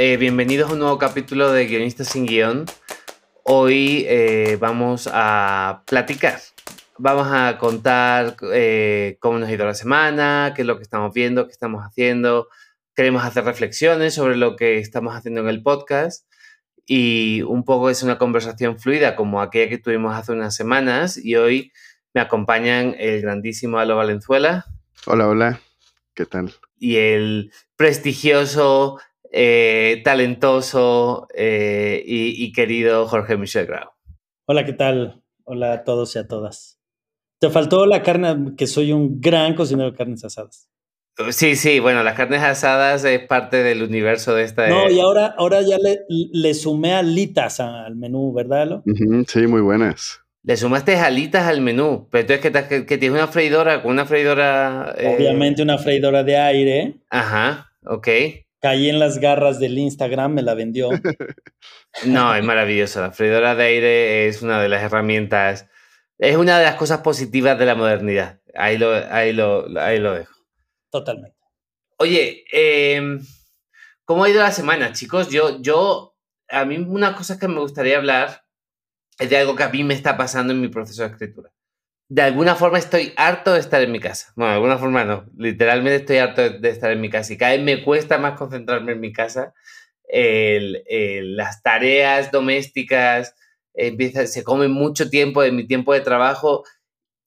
[0.00, 2.66] Eh, bienvenidos a un nuevo capítulo de Guionistas sin Guión.
[3.42, 6.38] Hoy eh, vamos a platicar,
[6.98, 11.12] vamos a contar eh, cómo nos ha ido la semana, qué es lo que estamos
[11.12, 12.46] viendo, qué estamos haciendo.
[12.94, 16.30] Queremos hacer reflexiones sobre lo que estamos haciendo en el podcast
[16.86, 21.34] y un poco es una conversación fluida como aquella que tuvimos hace unas semanas y
[21.34, 21.72] hoy
[22.14, 24.64] me acompañan el grandísimo Alo Valenzuela.
[25.06, 25.60] Hola, hola,
[26.14, 26.54] ¿qué tal?
[26.78, 29.00] y el prestigioso,
[29.32, 33.90] eh, talentoso eh, y, y, querido Jorge Michel Grau.
[34.46, 35.22] Hola, ¿qué tal?
[35.44, 36.78] Hola a todos y a todas.
[37.40, 40.68] Te faltó la carne, que soy un gran cocinero de carnes asadas.
[41.30, 44.68] Sí, sí, bueno, las carnes asadas es parte del universo de esta.
[44.68, 48.68] No, y ahora, ahora ya le, le sumé alitas al menú, ¿verdad?
[48.68, 48.76] Lo?
[48.78, 50.20] Uh -huh, sí, muy buenas.
[50.44, 54.06] Le sumaste alitas al menú, pero entonces que, que, que tienes una freidora con una
[54.06, 54.94] freidora.
[54.96, 55.16] Eh...
[55.16, 56.94] Obviamente una freidora de aire.
[57.10, 58.08] Ajá, ok.
[58.60, 60.90] Caí en las garras del Instagram, me la vendió.
[62.06, 63.00] no, es maravilloso.
[63.00, 65.68] La freidora de aire es una de las herramientas,
[66.18, 68.40] es una de las cosas positivas de la modernidad.
[68.54, 70.34] Ahí lo, ahí lo, ahí lo dejo.
[70.90, 71.38] Totalmente.
[71.98, 73.18] Oye, eh,
[74.04, 75.28] ¿cómo ha ido la semana, chicos?
[75.30, 76.16] Yo, yo,
[76.48, 78.44] a mí una cosa que me gustaría hablar
[79.18, 81.50] es de algo que a mí me está pasando en mi proceso de escritura.
[82.10, 84.32] De alguna forma estoy harto de estar en mi casa.
[84.34, 85.26] Bueno, de alguna forma no.
[85.36, 88.92] Literalmente estoy harto de estar en mi casa y cada vez me cuesta más concentrarme
[88.92, 89.52] en mi casa.
[90.10, 93.34] Las tareas domésticas
[93.74, 96.64] empieza, se comen mucho tiempo de mi tiempo de trabajo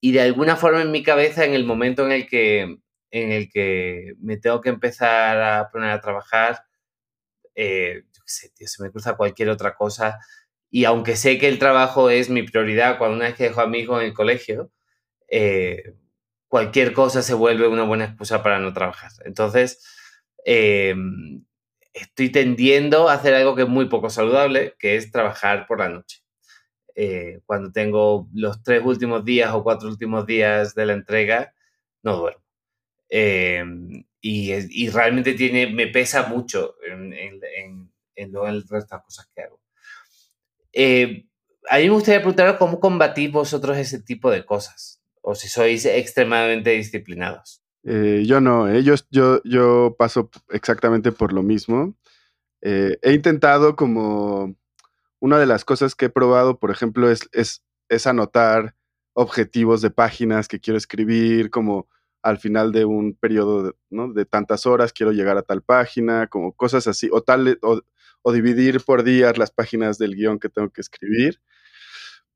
[0.02, 2.62] y de alguna forma en mi cabeza, en el momento en el que,
[3.12, 6.64] en el que me tengo que empezar a poner a trabajar,
[7.56, 10.20] eh, se me cruza cualquier otra cosa
[10.72, 13.68] y aunque sé que el trabajo es mi prioridad cuando una vez que dejo a
[13.68, 14.72] mi hijo en el colegio,
[15.32, 15.96] eh,
[16.48, 19.12] cualquier cosa se vuelve una buena excusa para no trabajar.
[19.26, 19.84] Entonces,
[20.46, 20.94] eh,
[21.94, 25.90] estoy tendiendo a hacer algo que es muy poco saludable, que es trabajar por la
[25.90, 26.20] noche.
[26.96, 31.56] Eh, cuando tengo los tres últimos días o cuatro últimos días de la entrega,
[32.04, 32.44] no duermo.
[34.24, 39.30] Y, realmente tiene, me pesa mucho en, en, en, en, el resto de las cosas
[39.34, 39.60] que hago.
[40.74, 41.26] Eh,
[41.70, 45.86] a mí me gustaría preguntar cómo combatís vosotros ese tipo de cosas, o si sois
[45.86, 47.62] extremadamente disciplinados.
[47.84, 48.84] Eh, yo no, eh.
[48.84, 51.96] yo, yo, yo, paso exactamente por lo mismo.
[52.62, 54.56] Eh, he intentado como
[55.20, 58.76] una de las cosas que he probado, por ejemplo, es, es, es anotar
[59.14, 61.88] objetivos de páginas que quiero escribir, como
[62.24, 64.14] al final de un periodo de, ¿no?
[64.14, 67.82] de tantas horas quiero llegar a tal página, como cosas así, o tal, o,
[68.22, 71.42] o dividir por días las páginas del guion que tengo que escribir.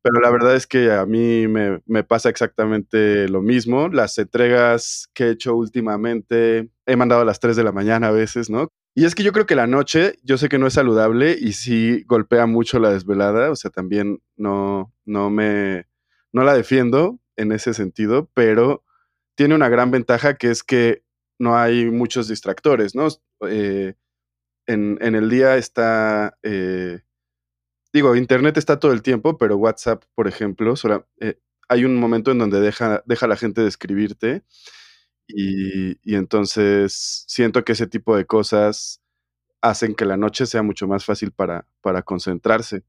[0.05, 3.87] Pero la verdad es que a mí me, pasa exactamente lo mismo.
[3.87, 8.11] Las entregas que he hecho últimamente he mandado a las 3 de la mañana a
[8.11, 8.69] veces, ¿no?
[8.93, 11.53] Y es que yo creo que la noche, yo sé que no es saludable y
[11.53, 15.87] sí golpea mucho la desvelada, o sea, también no, no me,
[16.31, 18.83] no la defiendo en ese sentido, pero
[19.33, 21.01] tiene una gran ventaja que es que
[21.39, 23.07] no hay muchos distractores, ¿no?
[23.49, 23.95] Eh,
[24.67, 26.99] en, en, el día está, eh,
[27.95, 30.73] digo, Internet está todo el tiempo, pero WhatsApp, por ejemplo,
[31.21, 31.39] eh,
[31.69, 34.43] hay un momento en donde deja, deja la gente de escribirte
[35.27, 39.01] y, entonces siento que ese tipo de cosas
[39.61, 42.83] hacen que la noche sea mucho más fácil para, para concentrarse.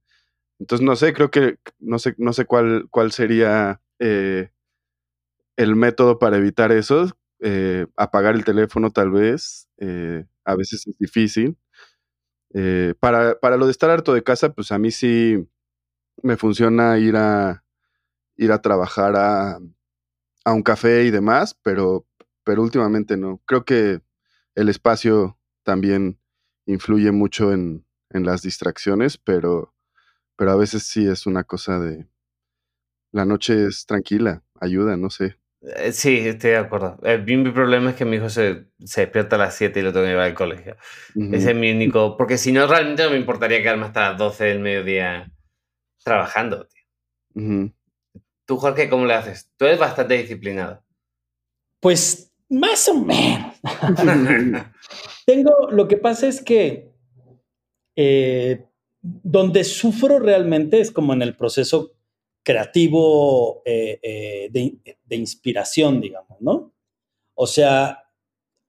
[0.58, 4.50] Entonces, no sé, creo que, no sé, no sé cuál, cuál sería eh,
[5.56, 7.16] el método para evitar eso.
[7.96, 9.68] apagar el teléfono tal vez,
[10.44, 11.56] a veces es difícil.
[12.58, 15.46] Eh, para, para, lo de estar harto de casa, pues a mí sí
[16.22, 17.62] me funciona ir a,
[18.36, 19.58] ir a trabajar a,
[20.42, 22.06] a un café y demás, pero,
[22.44, 23.42] pero últimamente no.
[23.44, 24.00] Creo que
[24.54, 26.18] el espacio también
[26.64, 29.74] influye mucho en, en las distracciones, pero,
[30.34, 32.08] pero a veces sí es una cosa de...
[33.12, 35.38] La noche es tranquila, ayuda, no sé.
[35.74, 36.98] Eh, sí, estoy de acuerdo.
[37.02, 39.92] El, mi problema es que mi hijo se, se, despierta a las 7 y lo
[39.92, 40.76] tengo que llevar al colegio.
[41.14, 41.36] Uh -huh.
[41.36, 42.16] Ese es mi único.
[42.16, 45.30] Porque si no, realmente no me importaría quedarme hasta las 12 del mediodía
[46.04, 46.82] trabajando, tío.
[47.34, 47.74] Uh -huh.
[48.46, 49.50] Tú, Jorge, ¿cómo le haces?
[49.56, 50.84] Tú eres bastante disciplinado.
[51.80, 53.54] Pues más o menos.
[55.26, 55.70] Tengo.
[55.72, 56.92] Lo que pasa es que
[57.96, 58.64] eh,
[59.00, 61.95] donde sufro realmente es como en el proceso
[62.46, 66.72] creativo eh, eh, de, inspiración, digamos, ¿no?
[67.34, 68.04] O sea,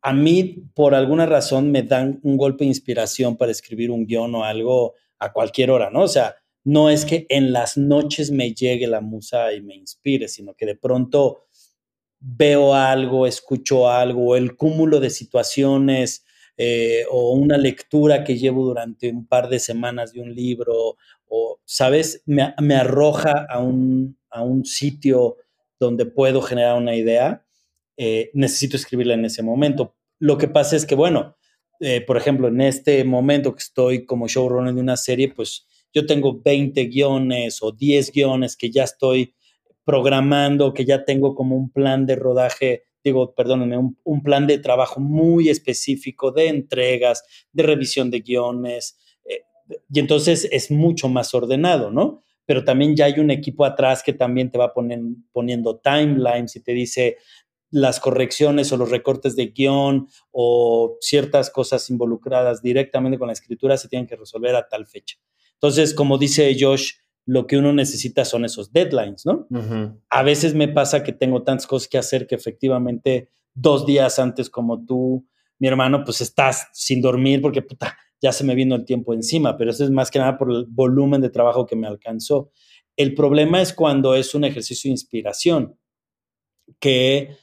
[0.02, 4.34] a mí por alguna razón me dan un golpe de inspiración para escribir un guion
[4.34, 6.02] o algo a cualquier hora, ¿no?
[6.02, 10.28] O sea, no es que en las noches me llegue la musa y me inspire,
[10.28, 11.46] sino que de pronto
[12.20, 16.26] veo algo, escucho algo, el cúmulo de situaciones
[16.58, 20.98] eh, o una lectura que llevo durante un par de semanas de un libro,
[21.28, 22.24] o, ¿sabes?
[22.26, 25.38] Me, arroja a un, a un, sitio
[25.80, 27.46] donde puedo generar una idea,
[27.98, 29.96] eh, necesito escribirla en ese momento.
[30.20, 31.38] Lo que pasa es que, bueno,
[31.80, 36.06] eh, por ejemplo, en este momento que estoy como showrunner de una serie, pues yo
[36.06, 39.36] tengo 20 guiones o 10 guiones que ya estoy
[39.88, 45.00] programando, que ya tengo como un plan de rodaje, digo, perdónenme, un, plan de trabajo
[45.00, 48.98] muy específico de entregas, de revisión de guiones,
[49.92, 52.22] y entonces es mucho más ordenado, ¿no?
[52.46, 56.74] Pero también ya hay un equipo atrás que también te va poniendo timelines y te
[56.74, 57.18] dice
[57.70, 63.76] las correcciones o los recortes de guion o ciertas cosas involucradas directamente con la escritura
[63.76, 65.18] se tienen que resolver a tal fecha.
[65.56, 66.94] Entonces, como dice Josh,
[67.26, 69.48] lo que uno necesita son esos deadlines, ¿no?
[70.10, 74.50] A veces me pasa que tengo tantas cosas que hacer que efectivamente dos días antes
[74.50, 75.28] como tú,
[75.60, 79.58] mi hermano, pues estás sin dormir porque puta, ya se me vino el tiempo encima,
[79.58, 82.52] pero eso es más que nada por el volumen de trabajo que me alcanzó.
[82.96, 85.78] El problema es cuando es un ejercicio de inspiración
[86.80, 87.38] que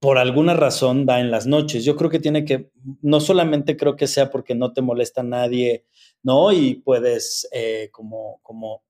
[0.00, 1.84] por alguna razón da en las noches.
[1.84, 2.70] Yo creo que tiene que,
[3.02, 5.84] no solamente creo que sea porque no te molesta nadie,
[6.22, 6.52] ¿no?
[6.52, 8.82] Y puedes eh, como, como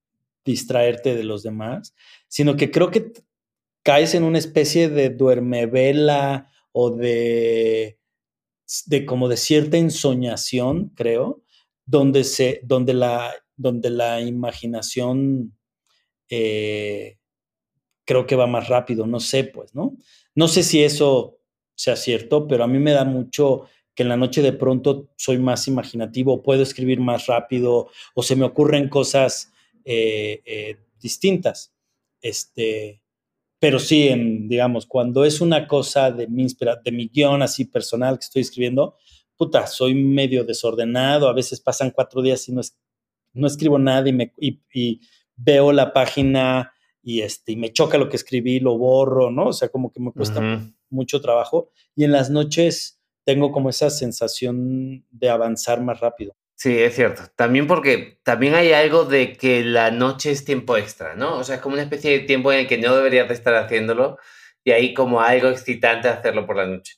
[0.44, 1.94] distraerte de los demás,
[2.28, 3.12] sino que creo que
[3.82, 7.99] caes en una especie de duermevela o de,
[8.86, 11.42] de como de cierta ensoñación, creo,
[11.86, 15.56] donde, se, donde, la, donde la imaginación
[16.28, 17.18] eh,
[18.04, 19.96] creo que va más rápido, no sé, pues, ¿no?
[20.34, 21.38] No sé si eso
[21.74, 25.38] sea cierto, pero a mí me da mucho que en la noche de pronto soy
[25.38, 29.52] más imaginativo, puedo escribir más rápido o se me ocurren cosas
[29.84, 31.72] eh, eh, distintas.
[32.20, 33.02] Este,
[33.60, 38.18] pero sí, en, digamos, cuando es una cosa de mi, de mi guion así personal
[38.18, 38.96] que estoy escribiendo,
[39.36, 42.78] puta, soy medio desordenado, a veces pasan cuatro días y no, es,
[43.34, 45.00] no escribo nada y, me, y,
[45.36, 46.72] veo la página
[47.02, 49.48] y, este, y me choca lo que escribí, lo borro, ¿no?
[49.48, 51.70] O sea, como que me cuesta mucho trabajo.
[51.94, 56.34] Y en las noches tengo como esa sensación de avanzar más rápido.
[56.60, 57.22] Sí, es cierto.
[57.36, 61.38] También porque también hay algo de que la noche es tiempo extra, ¿no?
[61.38, 63.54] O sea, es como una especie de tiempo en el que no deberías de estar
[63.54, 64.18] haciéndolo
[64.62, 66.96] y hay como algo excitante hacerlo por la noche.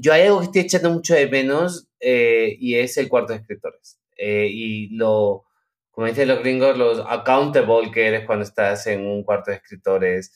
[0.00, 3.40] Yo hay algo que estoy echando mucho de menos eh, y es el cuarto de
[3.40, 4.00] escritores.
[4.16, 5.44] Eh, y lo,
[5.90, 10.32] como dicen los gringos, los accountable que eres cuando estás en un cuarto de escritores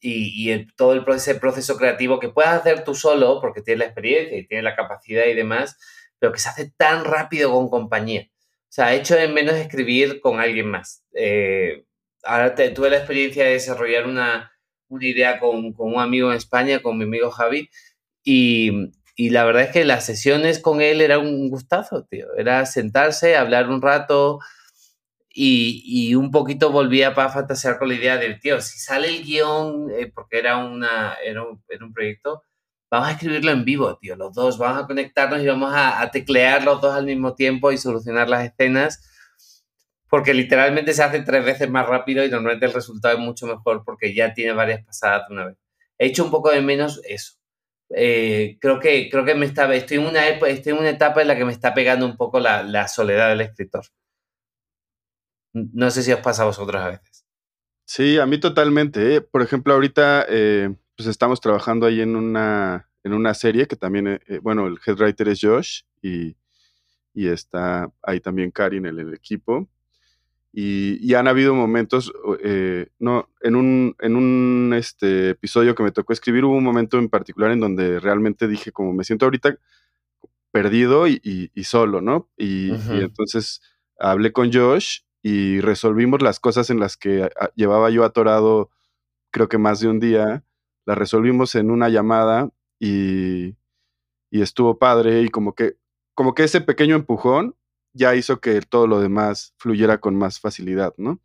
[0.00, 3.86] y, y todo el proceso, proceso creativo que puedes hacer tú solo porque tienes la
[3.86, 5.76] experiencia y tienes la capacidad y demás
[6.24, 8.30] pero que se hace tan rápido con compañía.
[8.32, 11.04] O sea, hecho de menos escribir con alguien más.
[11.12, 11.84] Eh,
[12.22, 14.50] ahora tuve la experiencia de desarrollar una,
[15.00, 17.68] idea con, un amigo en España, con mi amigo Javi,
[18.22, 18.70] y,
[19.18, 22.34] la verdad es que las sesiones con él era un gustazo, tío.
[22.38, 24.38] Era sentarse, hablar un rato
[25.28, 29.90] y, un poquito volvía para fantasear con la idea de, tío, si sale el guion,
[29.90, 32.44] eh, porque era, una, era, un, era un proyecto,
[32.90, 36.64] vamos a escribirlo en vivo, tío, los dos, vamos a conectarnos y vamos a, teclear
[36.64, 39.10] los dos al mismo tiempo y solucionar las escenas,
[40.08, 43.82] porque literalmente se hace tres veces más rápido y normalmente el resultado es mucho mejor
[43.84, 45.56] porque ya tiene varias pasadas de una vez.
[45.98, 47.34] He hecho un poco de menos eso.
[47.90, 51.36] Eh, creo que, creo que me estoy, en una, estoy en una etapa en la
[51.36, 53.84] que me está pegando un poco la, la soledad del escritor.
[55.52, 57.24] No sé si os pasa a vosotros a veces.
[57.86, 59.16] Sí, a mí totalmente.
[59.16, 59.20] ¿eh?
[59.20, 64.08] Por ejemplo, ahorita eh, pues estamos trabajando ahí en una, en una serie que también,
[64.08, 66.36] eh, eh, bueno, el head writer es Josh y,
[67.12, 69.68] y está ahí también Karin en el equipo.
[70.56, 72.12] Y, y han habido momentos,
[72.44, 76.96] eh, no, en un, en un este, episodio que me tocó escribir, hubo un momento
[76.98, 79.58] en particular en donde realmente dije, como me siento ahorita
[80.52, 81.20] perdido y,
[81.52, 82.30] y, solo, ¿no?
[82.36, 83.60] Y, entonces
[83.98, 88.70] hablé con Josh y resolvimos las cosas en las que llevaba yo atorado,
[89.32, 90.44] creo que más de un día,
[90.86, 93.56] la resolvimos en una llamada y,
[94.30, 95.76] estuvo padre y como que,
[96.14, 97.54] como que ese pequeño empujón
[97.92, 101.20] ya hizo que todo lo demás fluyera con más facilidad, ¿no?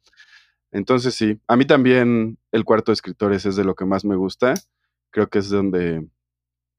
[0.71, 4.15] Entonces sí, a mí también el cuarto de escritores es de lo que más me
[4.15, 4.53] gusta.
[5.09, 6.07] Creo que es donde,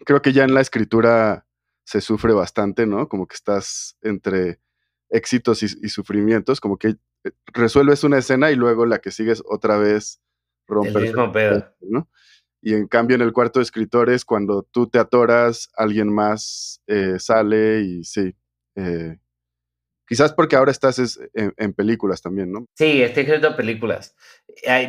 [0.04, 1.46] creo que ya en la escritura
[1.84, 3.08] se sufre bastante, ¿no?
[3.08, 4.60] Como que estás entre
[5.08, 9.76] éxitos y, sufrimientos, como que eh, resuelves una escena y luego la que sigues otra
[9.76, 10.20] vez
[10.68, 11.68] rompe el mismo pedo.
[11.80, 12.08] ¿no?
[12.62, 17.18] Y en cambio en el cuarto de escritores, cuando tú te atoras, alguien más eh,
[17.18, 18.34] sale y sí.
[18.76, 19.16] Eh,
[20.06, 22.66] quizás porque ahora estás en, películas también, ¿no?
[22.74, 24.14] Sí, estoy escribiendo películas.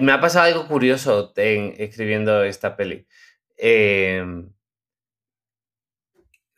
[0.01, 3.07] Me ha pasado algo curioso en, escribiendo esta peli.
[3.57, 4.51] Em,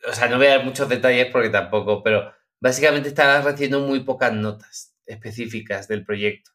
[0.08, 4.00] o sea, no voy a dar muchos detalles porque tampoco, pero básicamente estaba recibiendo muy
[4.00, 6.53] pocas notas específicas del proyecto.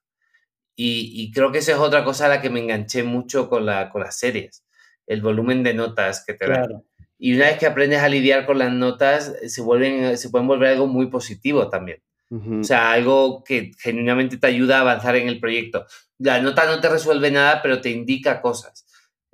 [0.81, 3.89] Y, creo que esa es otra cosa a la que me enganché mucho con, la,
[3.89, 4.63] con las series,
[5.07, 6.83] el volumen de notas que te dan.
[7.17, 10.69] Y una vez que aprendes a lidiar con las notas, se, vuelven, se pueden volver
[10.69, 12.01] algo muy positivo también.
[12.31, 15.85] O sea, algo que genuinamente te ayuda a avanzar en el proyecto.
[16.17, 18.85] La nota no te resuelve nada, pero te indica cosas.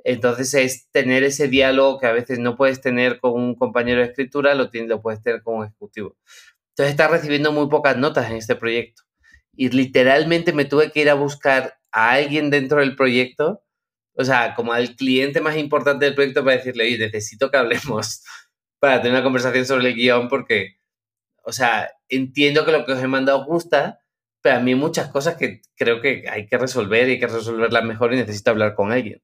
[0.03, 4.07] Entonces es tener ese diálogo que a veces no puedes tener con un compañero de
[4.07, 6.15] escritura, lo, tienes, lo puedes tener con un ejecutivo.
[6.69, 9.04] Entonces estás recibiendo muy pocas notas en este proyecto
[9.55, 13.63] y literalmente me tuve que ir a buscar a alguien dentro del proyecto,
[14.13, 18.23] o sea, como al cliente más importante del proyecto para decirle, oye, necesito que hablemos
[18.79, 20.77] para tener una conversación sobre el guion porque,
[21.43, 23.99] o sea, entiendo que lo que os he mandado gusta,
[24.41, 27.83] pero a mí muchas cosas que creo que hay que resolver y hay que resolverlas
[27.83, 29.21] mejor y necesito hablar con alguien.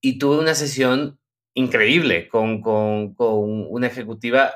[0.00, 1.18] Y tuve una sesión
[1.54, 4.54] increíble con, con, con una ejecutiva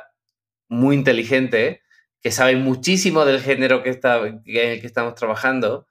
[0.68, 1.82] muy inteligente
[2.20, 5.86] que sabe muchísimo del género que está, en el que estamos trabajando,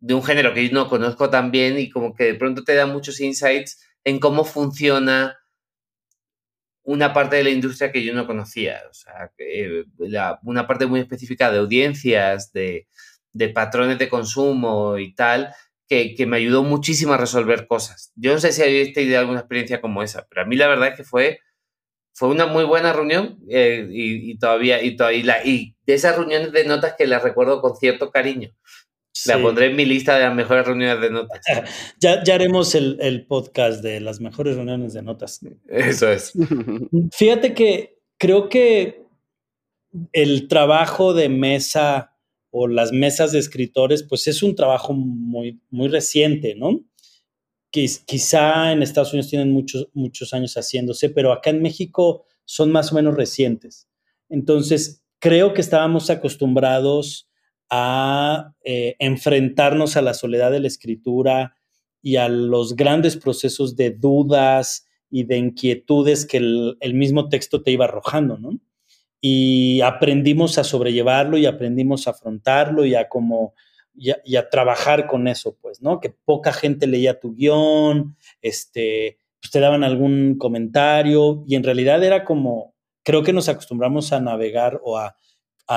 [0.00, 2.74] de un género que yo no conozco tan bien y como que de pronto te
[2.74, 5.38] da muchos insights en cómo funciona
[6.82, 8.82] una parte de la industria que yo no conocía.
[8.90, 9.30] O sea,
[10.42, 12.86] una parte muy específica de audiencias, de,
[13.32, 15.54] de patrones de consumo y tal,
[15.88, 18.12] que, que, me ayudó muchísimo a resolver cosas.
[18.14, 20.88] Yo no sé si habéis tenido alguna experiencia como esa, pero a mí la verdad
[20.88, 21.40] es que fue
[22.14, 26.64] fue una muy buena reunión eh, y, todavía, y, todavía y de esas reuniones de
[26.64, 28.50] notas que las recuerdo con cierto cariño.
[29.26, 31.40] La pondré en mi lista de las mejores reuniones de notas.
[32.00, 35.40] ya, ya haremos el, el, podcast de las mejores reuniones de notas.
[35.68, 36.32] Eso es.
[37.12, 39.04] Fíjate que creo que
[40.12, 42.16] el trabajo de mesa
[42.50, 46.80] o las mesas de escritores, pues es un trabajo muy, muy reciente, ¿no?
[47.74, 52.92] Quizá en Estados Unidos tienen muchos, muchos años haciéndose, pero acá en México son más
[52.92, 53.88] o menos recientes.
[54.28, 57.28] Entonces, creo que estábamos acostumbrados
[57.70, 61.56] a eh, enfrentarnos a la soledad de la escritura
[62.02, 67.70] y a los grandes procesos de dudas y de inquietudes que el, mismo texto te
[67.70, 68.60] iba arrojando, ¿no?
[69.20, 73.54] Y aprendimos a sobrellevarlo y aprendimos a afrontarlo y a como
[73.96, 76.00] y a, trabajar con eso, pues, ¿no?
[76.00, 82.02] Que poca gente leía tu guion, este, pues te daban algún comentario y en realidad
[82.02, 85.16] era como, creo que nos acostumbramos a navegar o a,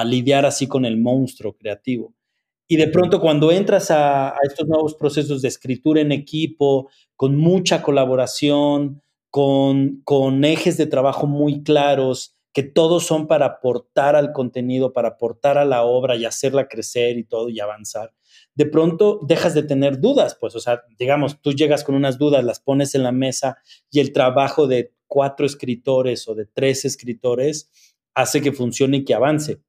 [0.06, 2.14] lidiar así con el monstruo creativo.
[2.68, 7.82] Y de pronto cuando entras a, estos nuevos procesos de escritura en equipo, con mucha
[7.82, 15.10] colaboración, con ejes de trabajo muy claros, que todos son para aportar al contenido, para
[15.10, 18.14] aportar a la obra y hacerla crecer y todo y avanzar,
[18.56, 22.44] de pronto dejas de tener dudas, pues, o sea, digamos, tú llegas con unas dudas,
[22.44, 23.58] las pones en la mesa
[23.92, 27.70] y el trabajo de cuatro escritores o de tres escritores
[28.14, 29.62] hace que funcione y que avance.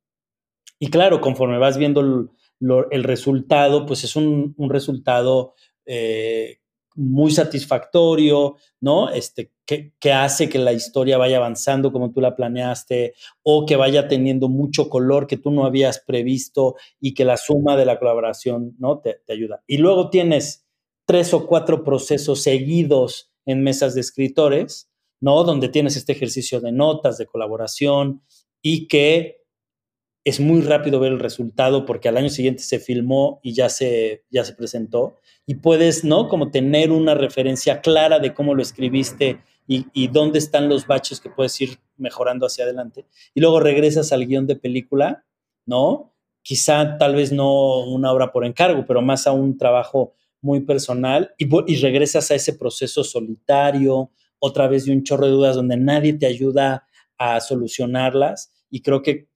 [0.78, 5.54] Y claro, conforme vas viendo el, resultado, pues es un, resultado
[5.84, 6.60] eh,
[6.94, 9.10] muy satisfactorio, ¿no?
[9.10, 14.08] Este, que, hace que la historia vaya avanzando como tú la planeaste o que vaya
[14.08, 18.74] teniendo mucho color que tú no habías previsto y que la suma de la colaboración,
[18.78, 19.00] ¿no?
[19.00, 19.62] Te, te ayuda.
[19.66, 20.66] Y luego tienes
[21.04, 25.44] tres o cuatro procesos seguidos en mesas de escritores, ¿no?
[25.44, 28.22] Donde tienes este ejercicio de notas, de colaboración
[28.62, 29.44] y que
[30.24, 34.24] es muy rápido ver el resultado porque al año siguiente se filmó y ya se,
[34.30, 36.28] ya se presentó y puedes, ¿no?
[36.28, 41.28] Como tener una referencia clara de cómo lo escribiste y, dónde están los baches que
[41.28, 43.06] puedes ir mejorando hacia adelante.
[43.34, 45.26] Y luego regresas al guion de película,
[45.66, 46.14] ¿no?
[46.40, 51.34] Quizá tal vez no una obra por encargo, pero más a un trabajo muy personal
[51.36, 56.14] y, regresas a ese proceso solitario, otra vez de un chorro de dudas donde nadie
[56.14, 56.86] te ayuda
[57.18, 59.28] a solucionarlas y creo que,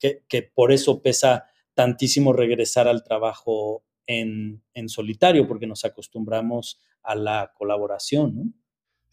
[0.55, 8.35] por eso pesa tantísimo regresar al trabajo en, solitario, porque nos acostumbramos a la colaboración,
[8.35, 8.62] ¿no?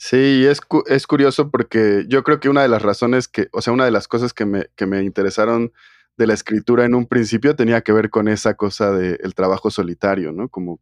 [0.02, 3.74] Sí, es, es curioso porque yo creo que una de las razones que, o sea,
[3.74, 5.74] una de las cosas que me, que me interesaron
[6.16, 10.32] de la escritura en un principio tenía que ver con esa cosa del trabajo solitario,
[10.32, 10.48] ¿no?
[10.48, 10.80] Como,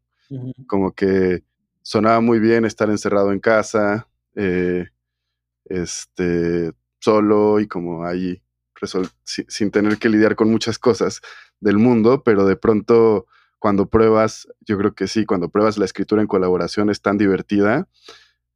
[0.68, 1.42] como que
[1.82, 4.06] sonaba muy bien estar encerrado en casa,
[4.36, 4.86] eh,
[5.64, 6.70] este,
[7.00, 8.40] solo y como ahí
[9.24, 11.22] sin tener que lidiar con muchas cosas
[11.58, 13.26] del mundo, pero de pronto
[13.58, 17.88] cuando pruebas, yo creo que sí, cuando pruebas la escritura en colaboración es tan divertida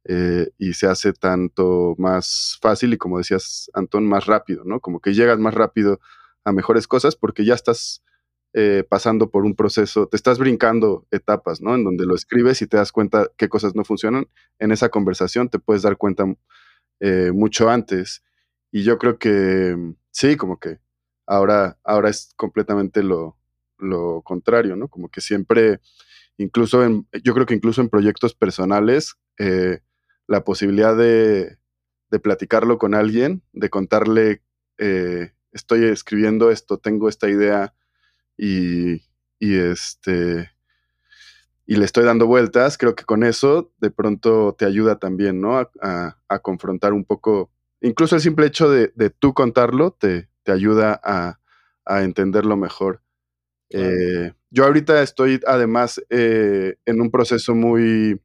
[0.05, 4.79] eh, y se hace tanto más fácil y como decías, Antón, más rápido, ¿no?
[4.79, 5.99] Como que llegas más rápido
[6.43, 8.03] a mejores cosas porque ya estás
[8.53, 11.73] eh, pasando por un proceso, te estás brincando etapas, ¿no?
[11.73, 14.27] En donde lo escribes y te das cuenta qué cosas no funcionan.
[14.59, 16.25] En esa conversación te puedes dar cuenta
[16.99, 18.23] eh, mucho antes.
[18.71, 19.75] Y yo creo que
[20.11, 20.79] sí, como que
[21.25, 23.37] ahora, ahora es completamente lo,
[23.79, 24.87] lo contrario, ¿no?
[24.87, 25.79] Como que siempre,
[26.37, 29.15] incluso en, yo creo que incluso en proyectos personales,
[30.33, 31.59] la posibilidad de,
[32.09, 34.41] de, platicarlo con alguien, de contarle,
[34.79, 37.75] eh, estoy escribiendo esto, tengo esta idea
[38.35, 39.03] y,
[39.37, 40.49] y, este
[41.67, 45.59] y le estoy dando vueltas, creo que con eso de pronto te ayuda también, ¿no?
[45.59, 50.51] A, a, confrontar un poco, incluso el simple hecho de, de tú contarlo te, te
[50.51, 51.39] ayuda a,
[51.85, 53.03] a, entenderlo mejor.
[53.69, 58.19] Eh, yo ahorita estoy además eh, en un proceso muy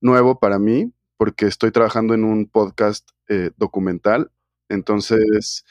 [0.00, 4.32] nuevo para mí, porque estoy trabajando en un podcast eh, documental.
[4.70, 5.66] Entonces,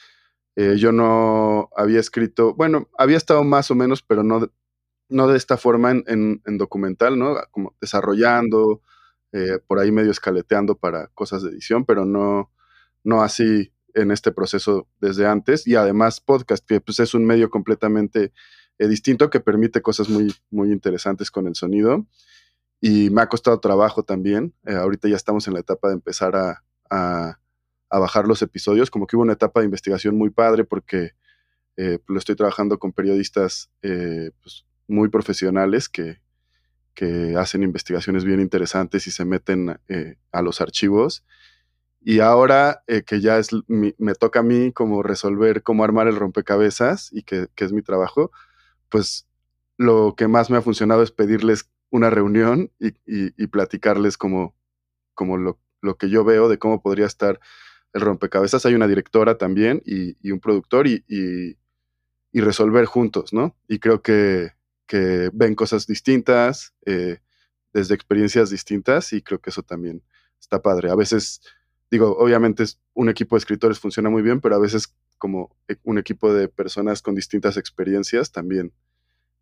[0.56, 4.50] yo no había escrito, bueno, había estado más o menos, pero no,
[5.08, 7.36] no de esta forma en, documental, ¿no?
[7.52, 8.82] Como desarrollando,
[9.68, 12.50] por ahí medio escaleteando para cosas de edición, pero no,
[13.04, 15.66] no así en este proceso desde antes.
[15.66, 18.32] Y además podcast, que pues es un medio completamente
[18.78, 22.06] eh, distinto que permite cosas muy, muy interesantes con el sonido.
[22.80, 24.54] Y me ha costado trabajo también.
[24.66, 27.38] Eh, ahorita ya estamos en la etapa de empezar a, a,
[27.90, 28.90] bajar los episodios.
[28.90, 31.12] Como que hubo una etapa de investigación muy padre porque
[31.76, 36.20] eh, lo estoy trabajando con periodistas pues, muy profesionales que,
[36.94, 39.78] que, hacen investigaciones bien interesantes y se meten
[40.32, 41.24] a los archivos.
[42.00, 47.12] Y ahora que ya es me toca a mí como resolver cómo armar el rompecabezas
[47.12, 48.30] y que, que es mi trabajo,
[48.88, 49.26] pues
[49.78, 54.54] lo que más me ha funcionado es pedirles una reunión y, y, platicarles como,
[55.14, 57.40] como lo, lo, que yo veo de cómo podría estar
[57.92, 58.66] el rompecabezas.
[58.66, 61.56] Hay una directora también y, y un productor y, y,
[62.40, 63.56] resolver juntos, ¿no?
[63.66, 64.52] Y creo que,
[64.86, 67.18] que ven cosas distintas, eh,
[67.72, 70.02] desde experiencias distintas y creo que eso también
[70.40, 70.90] está padre.
[70.90, 71.40] A veces,
[71.90, 75.98] digo, obviamente un equipo de escritores funciona muy bien, pero a veces como e, un
[75.98, 78.72] equipo de personas con distintas experiencias también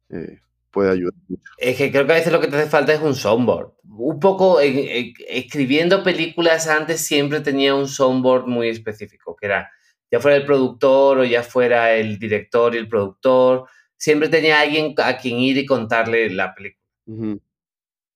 [0.09, 1.51] eh, puede ayudar mucho.
[1.59, 3.73] Es que creo que a veces lo que te hace falta es un soundboard.
[3.85, 9.71] Un poco escribiendo películas antes siempre tenía un soundboard muy específico, que era
[10.11, 14.95] ya fuera el productor o ya fuera el director y el productor, siempre tenía alguien
[14.99, 16.85] a quien ir y contarle la película.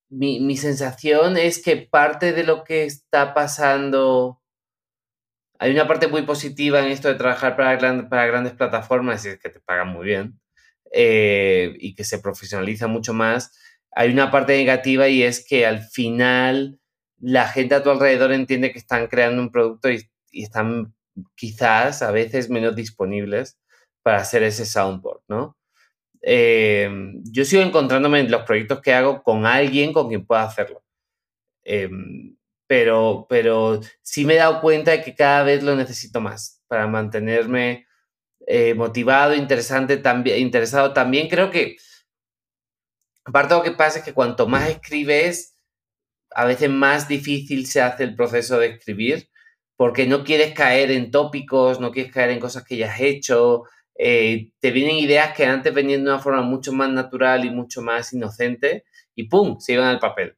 [0.09, 4.41] mi, mi sensación es que parte de lo que está pasando
[5.59, 9.51] hay una parte muy positiva en esto de trabajar para, para grandes plataformas, es que
[9.51, 10.40] te pagan muy bien
[10.93, 13.57] eh, y que se profesionaliza mucho más.
[13.93, 16.81] Hay una parte negativa y es que al final
[17.19, 20.95] la gente a tu alrededor entiende que están creando un producto y, están
[21.35, 23.59] quizás a veces menos disponibles
[24.03, 25.57] para hacer ese soundboard, ¿no?
[26.23, 26.89] Eh,
[27.25, 30.85] yo sigo encontrándome en los proyectos que hago con alguien con quien pueda hacerlo.
[31.65, 31.91] Eh,
[32.71, 36.87] pero, pero sí me he dado cuenta de que cada vez lo necesito más para
[36.87, 37.87] mantenerme
[38.47, 40.93] eh, motivado, interesante, también, interesado.
[40.93, 41.77] También creo que
[43.25, 45.57] aparte lo que pasa es que cuanto más escribes,
[46.33, 49.29] a veces más difícil se hace el proceso de escribir
[49.81, 53.63] porque no quieres caer en tópicos, no quieres caer en cosas que ya has hecho,
[53.97, 57.81] eh, te vienen ideas que antes venían de una forma mucho más natural y mucho
[57.81, 59.59] más inocente y ¡pum!
[59.59, 60.37] se iban al papel.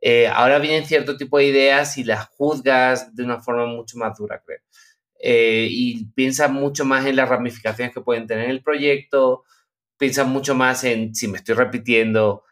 [0.00, 4.16] Eh, ahora vienen cierto tipo de ideas y las juzgas de una forma mucho más
[4.16, 4.60] dura, creo.
[5.26, 9.44] Eh, y piensas mucho más en las ramificaciones que pueden tener el proyecto,
[9.96, 12.44] piensas mucho más en si me estoy repitiendo,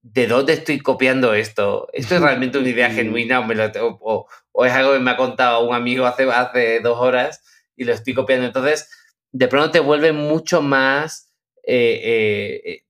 [0.00, 4.64] de dónde estoy copiando esto, esto es realmente una idea genuina o, me lo, o,
[4.64, 7.42] es algo que me ha contado un amigo hace, hace dos horas
[7.76, 8.46] y lo estoy copiando.
[8.46, 8.88] Entonces,
[9.30, 11.30] de pronto te vuelve mucho más
[11.62, 12.84] eh,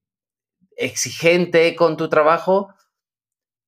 [0.77, 2.73] exigente con tu trabajo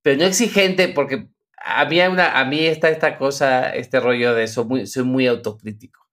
[0.06, 1.26] pero no exigente porque
[1.66, 5.26] a mí, una, a mí está esta cosa, este rollo de eso, muy, soy muy
[5.26, 6.06] autocrítico.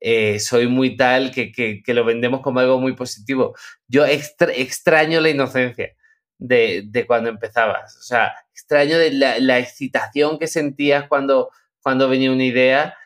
[0.00, 3.54] Eh, soy muy tal que, que, que, lo vendemos como algo muy positivo.
[3.86, 5.94] Yo extraño la inocencia
[6.38, 7.96] de, de, cuando empezabas.
[7.96, 11.50] O sea, extraño de la, la, excitación que sentías cuando,
[11.82, 12.96] cuando venía una idea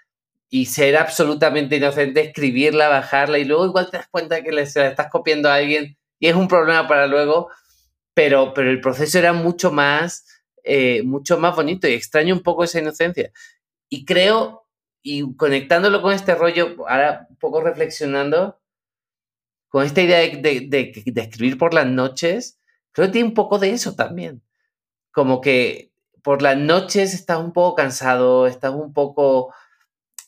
[0.51, 4.81] y ser absolutamente inocente, escribirla, bajarla y luego igual te das cuenta que le, se
[4.81, 7.51] la estás copiando a alguien y es un problema para luego
[8.15, 10.25] pero, pero el proceso era mucho más,
[10.65, 13.31] eh, mucho más bonito y extraño un poco esa inocencia.
[13.91, 14.67] Y creo,
[15.03, 18.59] y conectándolo con este rollo, ahora un poco reflexionando,
[19.69, 22.59] con esta idea de, de, escribir por las noches,
[22.93, 24.43] creo que tiene un poco de eso también.
[25.13, 29.53] Como que por las noches estás un poco cansado, estás un poco,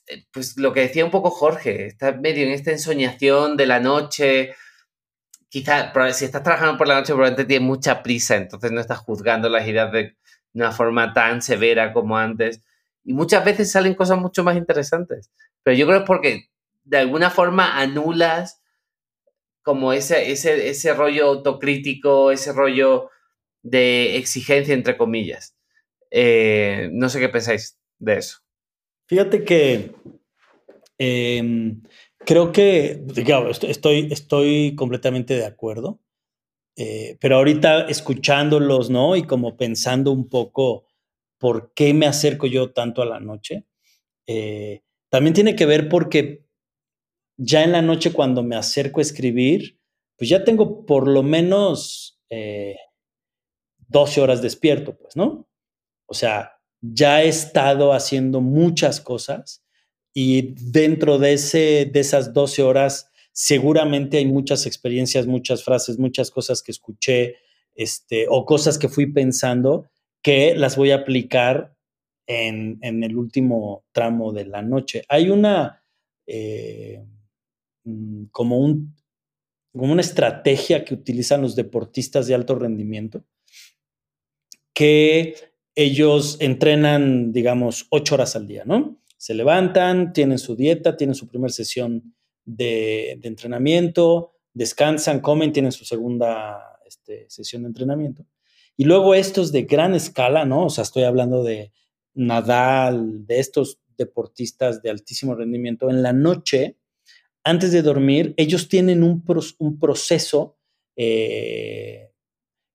[0.09, 3.81] eh, pues lo que decía un poco Jorge, estás medio en esta ensoñación de la
[3.81, 4.55] noche.
[5.49, 9.49] Quizás si estás trabajando por la noche probablemente tienes mucha prisa, entonces no estás juzgando
[9.49, 10.17] las ideas de
[10.57, 12.63] una forma tan severa como antes.
[13.05, 15.31] Y muchas veces salen cosas mucho más interesantes.
[15.63, 16.49] Pero yo creo que es porque
[16.85, 18.63] de alguna forma anulas
[19.63, 23.11] como ese, ese, ese rollo autocrítico, ese rollo
[23.63, 25.57] de exigencia, entre comillas.
[26.11, 28.39] Eh, no sé qué pensáis de eso.
[29.07, 29.93] Fíjate que
[30.99, 31.83] em,
[32.25, 36.01] creo que, digamos, estoy, estoy completamente de acuerdo,
[36.77, 39.17] eh, pero ahorita escuchándolos, ¿no?
[39.17, 40.85] Y como pensando un poco
[41.39, 43.65] por qué me acerco yo tanto a la noche.
[44.27, 46.45] Eh, también tiene que ver porque
[47.39, 49.79] ya en la noche cuando me acerco a escribir,
[50.17, 55.49] pues ya tengo por lo menos 12 eh, horas despierto, pues, ¿no?
[56.07, 59.65] O sea, ya he estado haciendo muchas cosas
[60.15, 66.31] y dentro de, ese, de esas 12 horas seguramente hay muchas experiencias, muchas frases, muchas
[66.31, 67.37] cosas que escuché
[67.75, 69.91] este, o cosas que fui pensando
[70.23, 71.77] que las voy a aplicar
[72.27, 75.05] en, el último tramo de la noche.
[75.11, 75.85] Hay una,
[76.27, 77.05] eh,
[77.85, 78.97] mm, como, un,
[79.71, 83.23] como una estrategia que utilizan los deportistas de alto rendimiento,
[84.73, 85.35] que
[85.75, 89.03] ellos entrenan, digamos, ocho horas al día, ¿no?
[89.19, 92.15] Se levantan, tienen su dieta, tienen su primera sesión
[92.47, 98.25] de, entrenamiento, descansan, comen, tienen su segunda este, sesión de entrenamiento.
[98.77, 100.67] Y luego estos de gran escala, ¿no?
[100.67, 101.73] O sea, estoy hablando de
[102.15, 106.77] Nadal, de estos deportistas de altísimo rendimiento, en la noche,
[107.45, 109.25] antes de dormir, ellos tienen un,
[109.59, 110.57] un proceso
[110.97, 112.13] eh,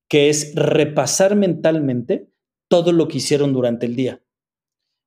[0.07, 2.29] que es repasar mentalmente
[2.67, 4.23] todo lo que hicieron durante el día,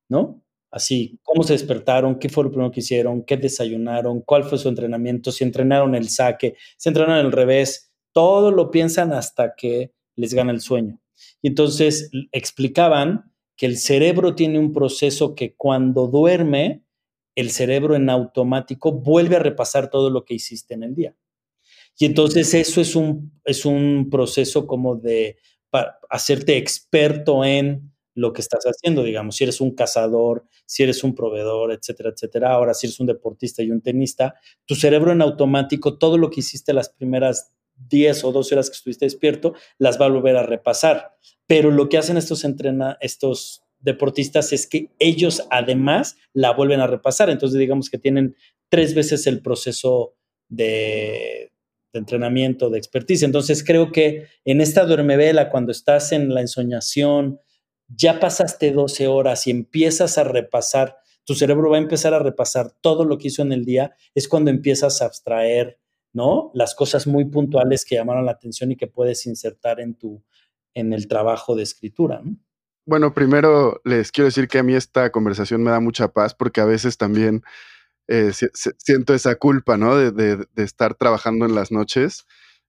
[0.09, 0.44] ¿no?
[0.75, 4.69] Así, cómo se despertaron, qué fue lo primero que hicieron, qué desayunaron, cuál fue su
[4.69, 10.35] entrenamiento, si entrenaron el saque, si entrenaron el revés, todo lo piensan hasta que les
[10.35, 11.01] gana el sueño.
[11.41, 16.83] Y entonces explicaban que el cerebro tiene un proceso que cuando duerme,
[17.37, 21.15] el cerebro en automático vuelve a repasar todo lo que hiciste en el día.
[21.97, 25.37] Y entonces eso es un, es un proceso como de
[26.11, 31.15] hacerte experto en lo que estás haciendo, digamos, si eres un cazador, si eres un
[31.15, 32.53] proveedor, etcétera, etcétera.
[32.53, 36.41] Ahora, si eres un deportista y un tenista, tu cerebro en automático, todo lo que
[36.41, 37.53] hiciste las primeras
[37.89, 41.17] 10 o 12 horas que estuviste despierto, las va a volver a repasar.
[41.47, 46.87] Pero lo que hacen estos, entrena, estos deportistas es que ellos además la vuelven a
[46.87, 47.31] repasar.
[47.31, 48.37] Entonces, digamos que tienen
[48.69, 50.15] tres veces el proceso
[50.49, 51.53] de,
[51.93, 53.23] entrenamiento, de expertise.
[53.23, 57.41] Entonces, creo que en esta duermevela, cuando estás en la ensoñación,
[57.89, 62.73] ya pasaste 12 horas y empiezas a repasar, tu cerebro va a empezar a repasar
[62.81, 65.79] todo lo que hizo en el día, es cuando empiezas a abstraer
[66.15, 66.53] ¿no?
[66.55, 70.23] Las cosas muy puntuales que llamaron la atención y que puedes insertar en tu,
[70.73, 72.23] en el trabajo de escritura,
[72.87, 76.61] Bueno, primero les quiero decir que a mí esta conversación me da mucha paz porque
[76.61, 77.43] a veces también
[78.07, 78.31] eh,
[78.79, 79.97] siento esa culpa, ¿no?
[79.97, 82.27] De, estar trabajando en las noches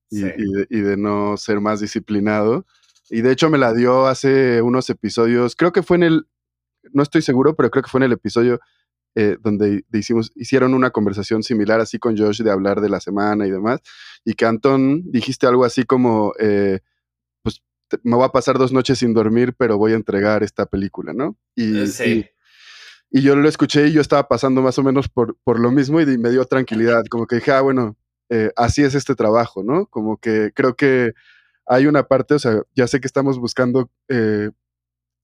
[0.10, 2.66] y, de, no ser más disciplinado.
[3.10, 6.28] Y de hecho me la dio hace unos episodios, creo que fue en el,
[6.92, 8.60] no estoy seguro, pero creo que fue en el episodio
[9.18, 13.48] eh, donde hicimos, hicieron una conversación similar así con Josh de hablar de la semana
[13.48, 13.80] y demás,
[14.26, 16.80] y que Anton dijiste algo así como, eh,
[17.42, 17.62] pues
[18.04, 21.38] me voy a pasar dos noches sin dormir, pero voy a entregar esta película, ¿no?
[21.56, 22.26] Y, eh, sí.
[23.10, 26.02] y, yo lo escuché y yo estaba pasando más o menos por, por lo mismo
[26.02, 27.96] y me dio tranquilidad, como que dije, ah, bueno,
[28.58, 29.86] así es este trabajo, ¿no?
[29.86, 31.14] Como que creo que
[31.66, 33.90] hay una parte, o sea, ya sé que estamos buscando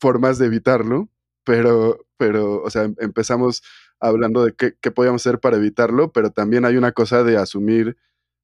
[0.01, 1.09] formas de evitarlo,
[1.45, 3.63] pero, pero, o sea, em, empezamos
[3.99, 7.97] hablando de qué, podíamos hacer para evitarlo, pero también hay una cosa de asumir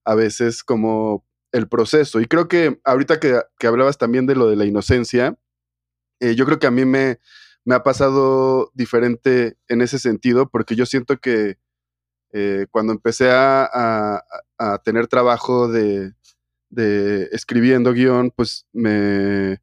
[0.06, 2.22] a veces como el proceso.
[2.22, 5.38] Y creo que ahorita que, que hablabas también de lo de la inocencia,
[6.20, 7.20] eh, yo creo que a mí me,
[7.66, 11.58] me, ha pasado diferente en ese sentido, porque yo siento que
[12.34, 14.24] eh, cuando empecé a,
[14.60, 16.14] a tener trabajo de,
[16.70, 19.60] de, escribiendo guion, pues me,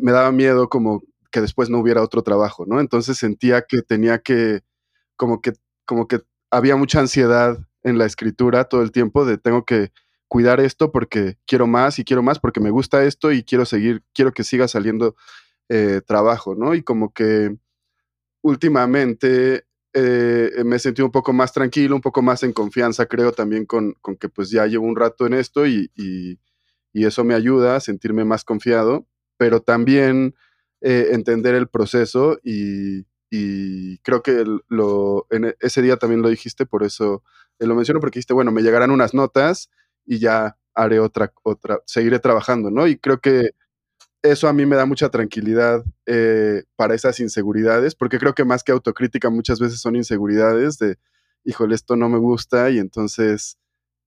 [0.00, 2.80] me daba miedo como que después no hubiera otro trabajo, ¿no?
[2.80, 4.60] Entonces sentía que tenía que,
[5.16, 5.52] como que,
[5.84, 9.92] como que había mucha ansiedad en la escritura todo el tiempo de tengo que
[10.28, 14.02] cuidar esto porque quiero más y quiero más porque me gusta esto y quiero seguir,
[14.14, 15.16] quiero que siga saliendo
[15.68, 16.74] eh, trabajo, ¿no?
[16.74, 17.56] Y como que
[18.42, 23.66] últimamente eh, me sentí un poco más tranquilo, un poco más en confianza, creo también
[23.66, 26.38] con, con que pues ya llevo un rato en esto y, y,
[26.94, 29.06] eso me ayuda a sentirme más confiado,
[29.38, 30.34] pero también
[30.82, 36.66] eh, entender el proceso y, y creo que lo, en ese día también lo dijiste,
[36.66, 37.22] por eso
[37.58, 39.70] lo menciono, porque dijiste, bueno, me llegarán unas notas
[40.04, 42.86] y ya haré otra, otra, seguiré trabajando, ¿no?
[42.86, 43.50] Y creo que
[44.22, 48.62] eso a mí me da mucha tranquilidad eh, para esas inseguridades, porque creo que más
[48.62, 50.96] que autocrítica muchas veces son inseguridades de,
[51.44, 53.58] híjole, esto no me gusta y entonces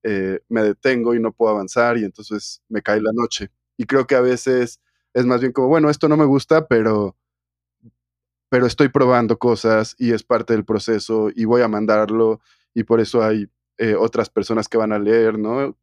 [0.04, 3.50] eh, me detengo y no puedo avanzar y entonces me cae la noche.
[3.78, 4.80] Y creo que a veces
[5.14, 7.18] es más bien como, bueno, esto no me gusta, pero,
[8.50, 12.40] pero estoy probando cosas y es parte del proceso y voy a mandarlo
[12.74, 15.78] y por eso hay eh, otras personas que van a leer, ¿no?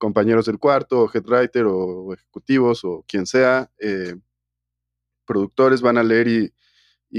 [0.00, 4.16] Compañeros del cuarto, o headwriter, o ejecutivos, o quien sea, eh,
[5.26, 6.52] productores van a leer y,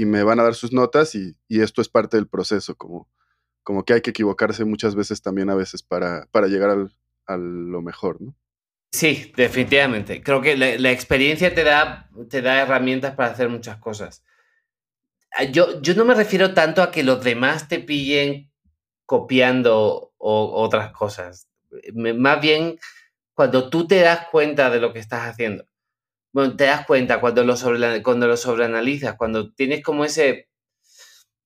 [0.04, 3.08] me van a dar sus notas y, esto es parte del proceso, como,
[3.62, 6.92] como que hay que equivocarse muchas veces también a veces para, para llegar al,
[7.26, 8.34] a lo mejor, ¿no?
[8.90, 10.22] Sí, definitivamente.
[10.22, 14.22] Creo que la, experiencia te da, te da herramientas para hacer muchas cosas.
[15.32, 18.50] Ah, yo, yo no me refiero tanto a que los demás te pillen
[19.06, 21.48] copiando o, otras cosas
[21.94, 22.78] más bien
[23.34, 25.66] cuando tú te das cuenta de lo que estás haciendo.
[26.32, 30.48] Bueno, te das cuenta cuando lo, sobre, cuando lo sobreanalizas, cuando tienes como ese...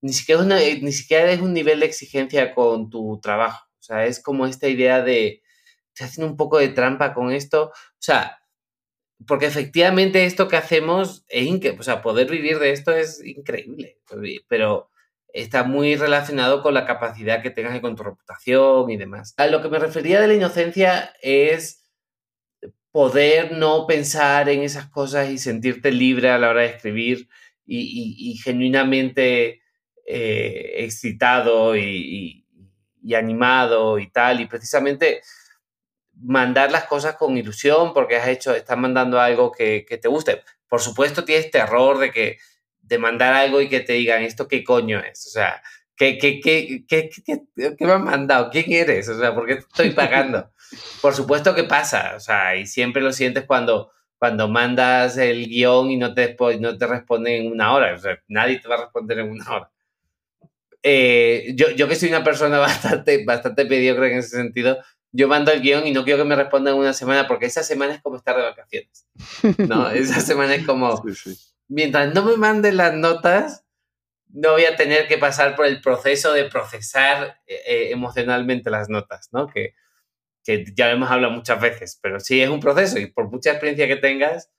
[0.03, 3.67] Ni siquiera, es ni siquiera es un nivel de exigencia con tu trabajo.
[3.81, 5.43] O sea, es como esta idea de...
[5.89, 7.67] Estoy haciendo un poco de trampa con esto.
[7.69, 8.39] O sea,
[9.27, 11.81] porque efectivamente esto que hacemos es increíble.
[11.81, 13.99] O sea, poder vivir de esto es increíble.
[14.49, 14.91] Pero
[15.37, 19.35] está muy relacionado con la capacidad que tengas con tu reputación y demás.
[19.37, 21.85] A lo que me refería de la inocencia es
[22.91, 27.29] poder no pensar en esas cosas y sentirte libre a la hora de escribir
[27.67, 29.61] y, genuinamente
[30.07, 32.47] eh, excitado y,
[33.15, 34.41] animado y tal.
[34.41, 35.21] Y precisamente
[36.15, 40.43] mandar las cosas con ilusión porque has hecho, estás mandando algo que, que te guste.
[40.67, 42.39] Por supuesto, tienes terror de que
[42.87, 45.27] de mandar algo y que te digan, ¿esto qué coño es?
[45.27, 45.63] O sea,
[45.97, 47.11] ¿qué, qué, qué, qué,
[47.77, 48.51] qué, me han mandado?
[48.51, 49.09] ¿Quién eres?
[49.09, 50.51] O sea, ¿por qué estoy pagando?
[51.01, 55.91] Por supuesto que pasa, o sea, y siempre lo sientes cuando, cuando mandas el guion
[55.91, 58.83] y no te, no te responden en una hora, o sea, nadie te va a
[58.83, 59.71] responder en una hora.
[60.83, 64.79] Eh, yo, yo que soy una persona bastante, bastante mediocre en ese sentido,
[65.13, 67.95] yo mando el guion y no quiero que me respondan una semana porque esa semana
[67.95, 69.07] es como estar de vacaciones.
[69.59, 69.91] ¿no?
[69.91, 73.65] Esa semana es como, sí, sí mientras no me manden las notas,
[74.29, 78.89] no voy a tener que pasar por el proceso de procesar eh, eh, emocionalmente las
[78.89, 79.47] notas, ¿no?
[79.47, 79.75] Que,
[80.45, 83.89] que ya hemos hablado muchas veces, pero sí es un proceso y por mucha experiencia
[83.89, 84.51] que tengas,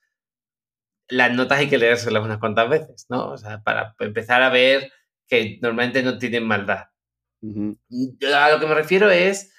[1.09, 3.29] las notas hay que leérselas unas cuantas veces, ¿no?
[3.29, 4.91] O sea, para empezar a ver
[5.27, 6.85] que normalmente no tienen maldad.
[7.41, 9.53] A lo que me refiero es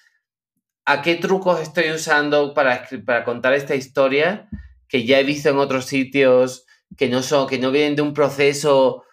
[0.85, 4.49] a qué trucos estoy usando para, para contar esta historia
[4.89, 8.14] que ya he visto en otros sitios, que no, son, que no vienen de un
[8.14, 9.05] proceso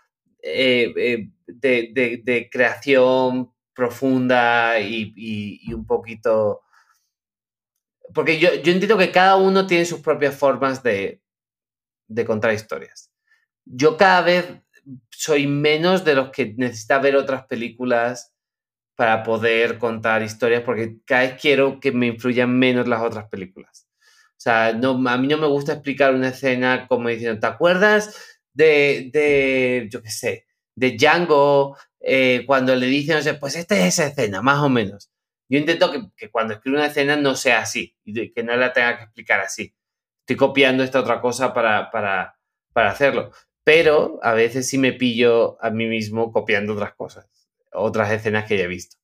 [0.41, 6.61] eh, eh, de, creación profunda y, un poquito...
[8.13, 11.21] Porque yo, yo, entiendo que cada uno tiene sus propias formas de,
[12.07, 13.11] de contar historias.
[13.65, 14.45] Yo cada vez
[15.09, 18.33] soy menos de los que necesita ver otras películas
[18.95, 23.88] para poder contar historias, porque cada vez quiero que me influyan menos las otras películas.
[24.38, 28.39] O sea, no, a mí no me gusta explicar una escena como diciendo, ¿te acuerdas
[28.54, 30.45] de, de yo qué sé,
[30.76, 34.69] de Django eh, cuando le dicen, o sea, pues esta es esa escena, más o
[34.69, 35.10] menos?
[35.48, 38.74] Yo intento que, que, cuando escribo una escena no sea así y que no la
[38.74, 39.74] tenga que explicar así.
[40.21, 42.38] Estoy copiando esta otra cosa para, para,
[42.74, 43.32] para hacerlo.
[43.63, 47.28] Pero a veces sí me pillo a mí mismo copiando otras cosas,
[47.71, 48.98] otras escenas que ya he visto.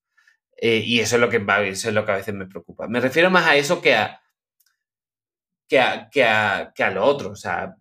[0.58, 2.88] Eh, y eso es, lo que, eso es lo que a veces me preocupa.
[2.88, 4.21] Me refiero más a eso que a,
[5.72, 7.32] que a, que a, que lo otro.
[7.32, 7.78] O sea,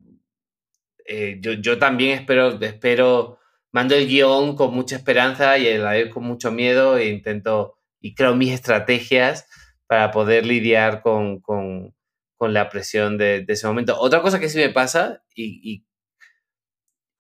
[1.05, 3.41] eh, yo, yo, también espero, espero,
[3.73, 8.15] mando el guion con mucha esperanza y el vez con mucho miedo e intento y
[8.15, 9.49] creo mis estrategias
[9.89, 11.93] para poder lidiar con, con,
[12.37, 13.99] con la presión de, ese momento.
[13.99, 15.85] Otra cosa que sí me pasa y, y,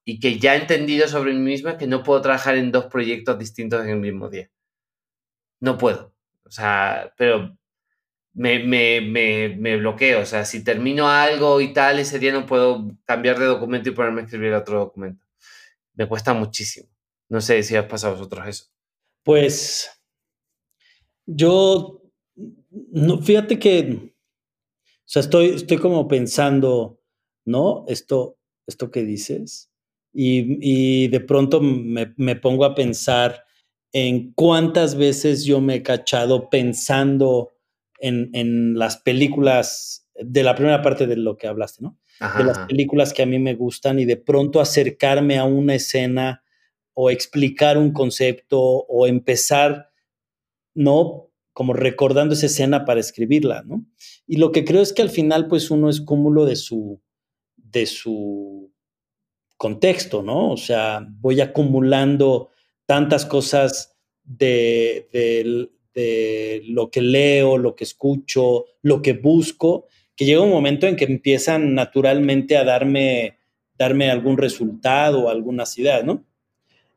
[0.04, 2.86] y, que ya he entendido sobre mí mismo es que no puedo trabajar en dos
[2.86, 4.48] proyectos distintos en el mismo día.
[5.60, 6.14] No puedo.
[6.44, 7.58] O sea, pero
[8.32, 10.20] me, me, me, me, bloqueo.
[10.20, 13.92] O sea, si termino algo y tal, ese día no puedo cambiar de documento y
[13.92, 15.24] ponerme a escribir otro documento.
[15.94, 16.88] Me cuesta muchísimo.
[17.28, 18.64] No sé si has pasado vosotros eso.
[19.22, 19.90] Pues
[21.26, 22.02] yo,
[22.90, 24.14] no, fíjate que,
[24.84, 27.00] o sea, estoy, estoy como pensando,
[27.44, 27.84] ¿no?
[27.88, 29.70] Esto, esto que dices.
[30.12, 33.44] Y, de pronto me, pongo a pensar
[33.92, 37.52] en cuántas veces yo me he cachado pensando
[38.00, 41.98] en, las películas de la primera parte de lo que hablaste, ¿no?
[42.36, 46.42] De las películas que a mí me gustan y de pronto acercarme a una escena
[46.92, 49.90] o explicar un concepto o empezar,
[50.74, 51.30] ¿no?
[51.52, 53.86] Como recordando esa escena para escribirla, ¿no?
[54.26, 57.00] Y lo que creo es que al final, pues uno es cúmulo de su,
[57.56, 58.70] de su
[59.56, 60.50] contexto, ¿no?
[60.50, 62.50] O sea, voy acumulando
[62.86, 70.42] tantas cosas de, de, lo que leo, lo que escucho, lo que busco, que llega
[70.42, 73.38] un momento en que empiezan naturalmente a darme,
[73.78, 76.24] darme algún resultado o algunas ideas, ¿no?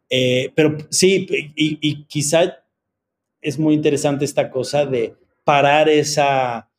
[0.09, 1.25] Eh, pero sí,
[1.55, 2.63] y, y, quizá
[3.41, 6.69] es muy interesante esta cosa de parar esa,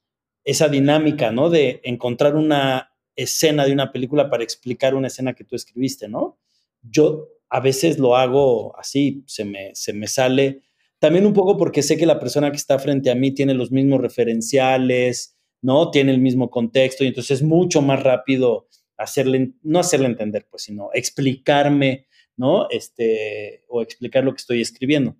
[0.45, 1.51] esa dinámica, ¿no?
[1.51, 6.39] De encontrar una escena de una película para explicar una escena que tú escribiste, ¿no?
[6.83, 10.63] Yo a veces lo hago así, se me, se me sale.
[11.05, 13.71] También un poco porque sé que la persona que está frente a mí tiene los
[13.71, 15.91] mismos referenciales, ¿no?
[15.91, 20.63] Tiene el mismo contexto y entonces es mucho más rápido hacerle, no hacerle entender, pues,
[20.63, 22.07] sino explicarme,
[22.39, 22.71] ¿no?
[22.71, 25.19] Este, o explicar lo que estoy escribiendo.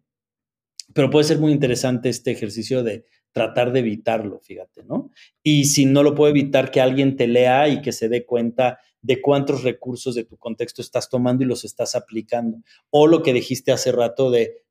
[0.95, 5.11] Pero puede ser muy interesante este ejercicio de tratar de evitarlo, fíjate, ¿no?
[5.43, 8.79] Y si no lo puede evitar, que alguien te lea y que se dé cuenta
[9.03, 12.63] de cuántos recursos de tu contexto estás tomando y los estás aplicando.
[12.89, 14.65] O lo que dijiste hace rato de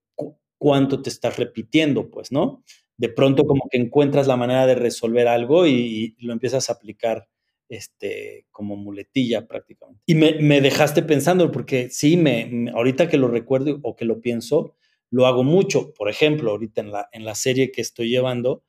[0.63, 2.63] cuánto te estás repitiendo, pues, ¿no?
[2.95, 7.27] De pronto como que encuentras la manera de resolver algo y, lo empiezas a aplicar
[7.67, 10.01] este, como muletilla prácticamente.
[10.05, 14.77] Y me, dejaste pensando, porque sí, me, ahorita que lo recuerdo o que lo pienso,
[15.11, 15.93] lo hago mucho.
[15.93, 18.63] Por ejemplo, ahorita en la, en la serie que estoy llevando,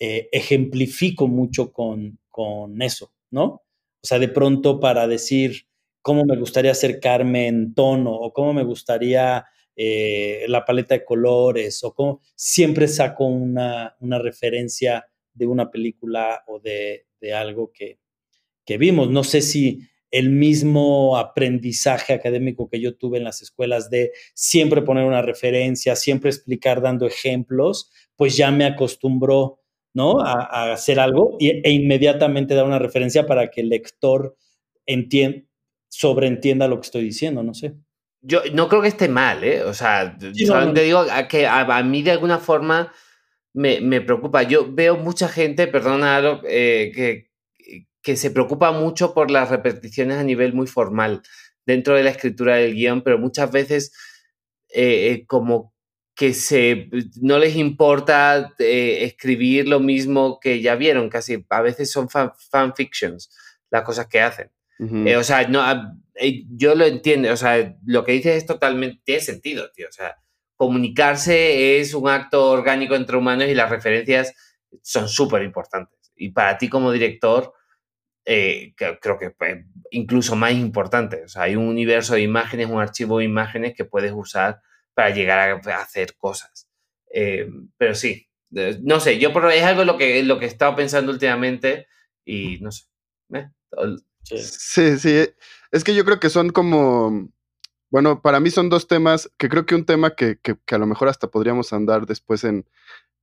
[0.00, 3.44] eh, ejemplifico mucho con, con eso, ¿no?
[3.44, 5.68] O sea, de pronto para decir
[6.02, 9.46] cómo me gustaría acercarme en tono o cómo me gustaría
[9.80, 16.42] eh, la paleta de colores o cómo siempre saco una, una referencia de una película
[16.48, 18.00] o de, de algo que,
[18.64, 19.08] que, vimos.
[19.08, 24.82] No sé si el mismo aprendizaje académico que yo tuve en las escuelas de siempre
[24.82, 29.60] poner una referencia, siempre explicar dando ejemplos, pues ya me acostumbró,
[29.94, 30.20] ¿no?
[30.20, 34.36] A, hacer algo e inmediatamente dar una referencia para que el lector
[34.86, 35.46] entienda,
[35.88, 37.76] sobreentienda lo que estoy diciendo, no sé.
[38.20, 39.62] Yo no creo que esté mal, ¿eh?
[39.62, 42.92] O sea, solamente digo que a, mí de alguna forma
[43.54, 44.42] me, me, preocupa.
[44.42, 47.30] Yo veo mucha gente, perdona, eh, que,
[48.02, 51.22] que se preocupa mucho por las repeticiones a nivel muy formal
[51.66, 53.92] dentro de la escritura del guion, pero muchas veces
[54.70, 55.74] eh, eh, como
[56.14, 56.88] que se,
[57.20, 63.30] no les importa eh, escribir lo mismo que ya vieron, casi a veces son fanfictions
[63.70, 64.50] las cosas que hacen.
[64.78, 65.62] O sea, no,
[66.50, 70.16] yo lo entiendo, o sea, lo que dices es totalmente, tiene sentido, tío, o sea,
[70.56, 74.34] comunicarse es un acto orgánico entre humanos y las referencias
[74.82, 76.12] son súper importantes.
[76.16, 77.54] Y para ti como director,
[78.24, 81.24] eh, creo que pues, incluso más importante.
[81.24, 84.60] O sea, hay un universo de imágenes, un archivo de imágenes que puedes usar
[84.94, 86.68] para llegar a, hacer cosas.
[87.14, 90.74] Eh, pero sí, no sé, yo por, es algo lo que, lo que he estado
[90.76, 91.86] pensando últimamente
[92.24, 92.84] y no sé.
[93.32, 93.48] ¿eh?
[94.36, 95.28] Sí, sí,
[95.72, 97.28] es que yo creo que son como,
[97.90, 100.78] bueno, para mí son dos temas, que creo que un tema que, que, que a
[100.78, 102.66] lo mejor hasta podríamos andar después en,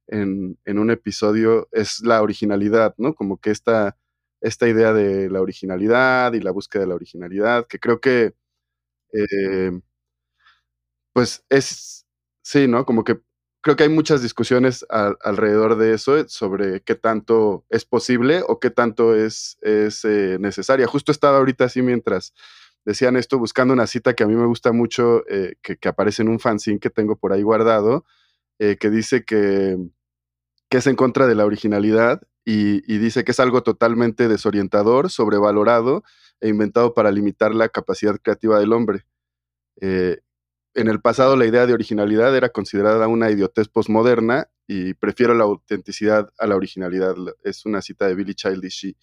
[0.08, 3.14] en, en, un episodio es la originalidad, ¿no?
[3.16, 3.98] Como que esta
[4.42, 8.36] esta idea de la originalidad y la búsqueda de la originalidad, que creo que,
[9.14, 9.72] eh,
[11.14, 12.06] pues es,
[12.44, 12.86] sí, ¿no?
[12.86, 13.22] Como que
[13.66, 18.60] creo que hay muchas discusiones alrededor de eso, eh, sobre qué tanto es posible o
[18.60, 20.86] qué tanto es, es eh, necesaria.
[20.86, 22.36] Justo estaba ahorita así mientras
[22.86, 25.24] decían esto, buscando una cita que a mí me gusta mucho,
[25.64, 28.06] que, que, aparece en un fanzine que tengo por ahí guardado,
[28.60, 29.76] que dice que,
[30.70, 36.04] que es en contra de la originalidad y, dice que es algo totalmente desorientador, sobrevalorado
[36.40, 39.06] e inventado para limitar la capacidad creativa del hombre.
[39.82, 40.20] Eh,
[40.76, 45.46] en el pasado la idea de originalidad era considerada una idiotez postmoderna y prefiero la
[45.46, 47.16] autenticidad a la originalidad.
[47.44, 48.96] Es una cita de Billy Childish.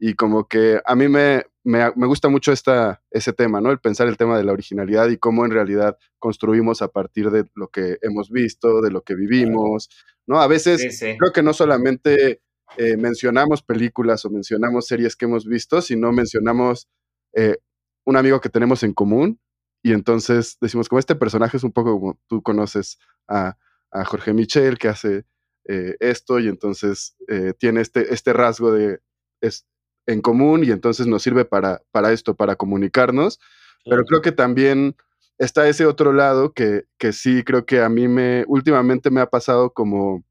[0.00, 3.72] Y, como que a mí me, me, gusta mucho esta, ese tema, ¿no?
[3.72, 7.46] El pensar el tema de la originalidad y cómo en realidad construimos a partir de
[7.56, 9.90] lo que hemos visto, de lo que vivimos,
[10.24, 10.40] ¿no?
[10.40, 12.42] A veces creo que no solamente
[12.76, 16.88] eh, mencionamos películas o mencionamos series que hemos visto, sino mencionamos
[17.32, 17.56] eh,
[18.04, 19.40] un amigo que tenemos en común
[19.82, 22.98] y entonces decimos, como este personaje es un poco como tú conoces
[23.28, 23.56] a,
[23.90, 25.24] Jorge Michel que hace
[25.64, 27.16] eh, esto y entonces
[27.58, 29.00] tiene este, este rasgo de
[29.40, 29.66] es
[30.08, 33.38] en común y entonces nos sirve para, para esto, para comunicarnos,
[33.84, 34.96] Pero creo que también
[35.38, 39.26] está ese otro lado que, que sí creo que a mí me, últimamente me ha
[39.26, 40.24] pasado como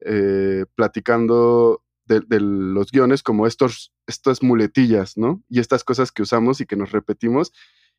[0.00, 5.42] eh, platicando de, los guiones, como estos, estas muletillas, ¿no?
[5.48, 7.52] Y estas cosas que usamos y que nos repetimos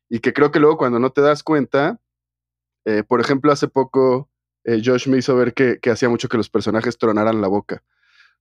[0.08, 2.00] y que creo que luego cuando no te das cuenta,
[2.84, 4.30] eh, por ejemplo, hace poco
[4.64, 7.82] eh, Josh me hizo ver que, que hacía mucho que los personajes tronaran la boca.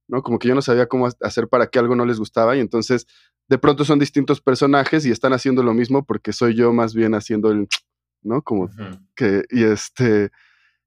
[0.08, 0.22] ¿no?
[0.22, 3.08] Como que yo no sabía cómo hacer para que algo no les gustaba y entonces
[3.48, 7.14] de pronto son distintos personajes y están haciendo lo mismo porque soy yo más bien
[7.16, 7.68] haciendo el,
[8.22, 8.42] ¿no?
[8.42, 8.70] Como
[9.16, 10.32] que, y este,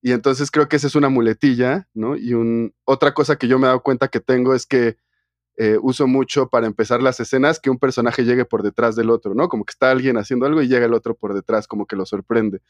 [0.03, 2.17] y entonces creo que esa es una muletilla, ¿no?
[2.17, 4.97] Y un, otra cosa que yo me he dado cuenta que tengo es que
[5.59, 9.35] eh, uso mucho para empezar las escenas que un personaje llegue por detrás del otro,
[9.35, 9.49] ¿no?
[9.49, 12.05] Como que está alguien haciendo algo y llega el otro por detrás, como que lo
[12.05, 12.61] sorprende.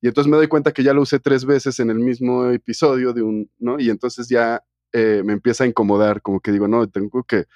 [0.00, 3.12] Y entonces me doy cuenta que ya lo usé tres veces en el mismo episodio
[3.12, 3.78] de un, ¿no?
[3.78, 7.46] Y entonces ya eh, me empieza a incomodar, como que digo, no, tengo que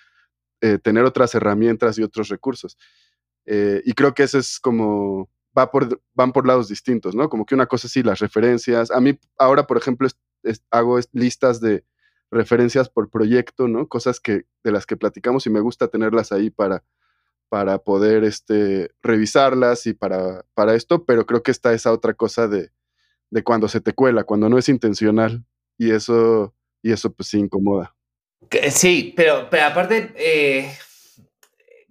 [0.60, 2.78] eh, tener otras herramientas y otros recursos.
[3.48, 7.28] Y creo que eso es como, va por, van por lados distintos, ¿no?
[7.28, 8.90] Como que una cosa sí, las referencias.
[8.90, 10.08] A mí ahora, por ejemplo,
[10.70, 11.84] hago listas de
[12.30, 13.88] referencias por proyecto, ¿no?
[13.88, 16.84] Cosas que, de las que platicamos y me gusta tenerlas ahí para,
[17.48, 22.48] para poder este, revisarlas y para, para esto, pero creo que está esa otra cosa
[22.48, 22.70] de,
[23.30, 25.44] de cuando se te cuela, cuando no es intencional.
[25.78, 26.54] Y eso
[26.86, 27.94] y eso pues sí incomoda.
[28.70, 30.70] Sí, pero, pero aparte, eh,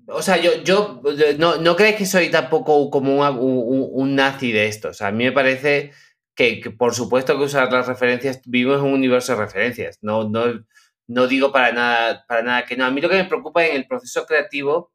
[0.08, 1.02] o sea, yo, yo
[1.38, 4.90] no, no crees que soy tampoco como un, nazi de esto.
[4.90, 5.92] O sea, a mí me parece
[6.36, 9.98] que, por supuesto que usar las referencias, vivimos en un universo de referencias.
[10.02, 10.66] No, no,
[11.08, 12.86] no digo para nada, para nada que no.
[12.86, 14.92] A mí lo que me preocupa en el proceso creativo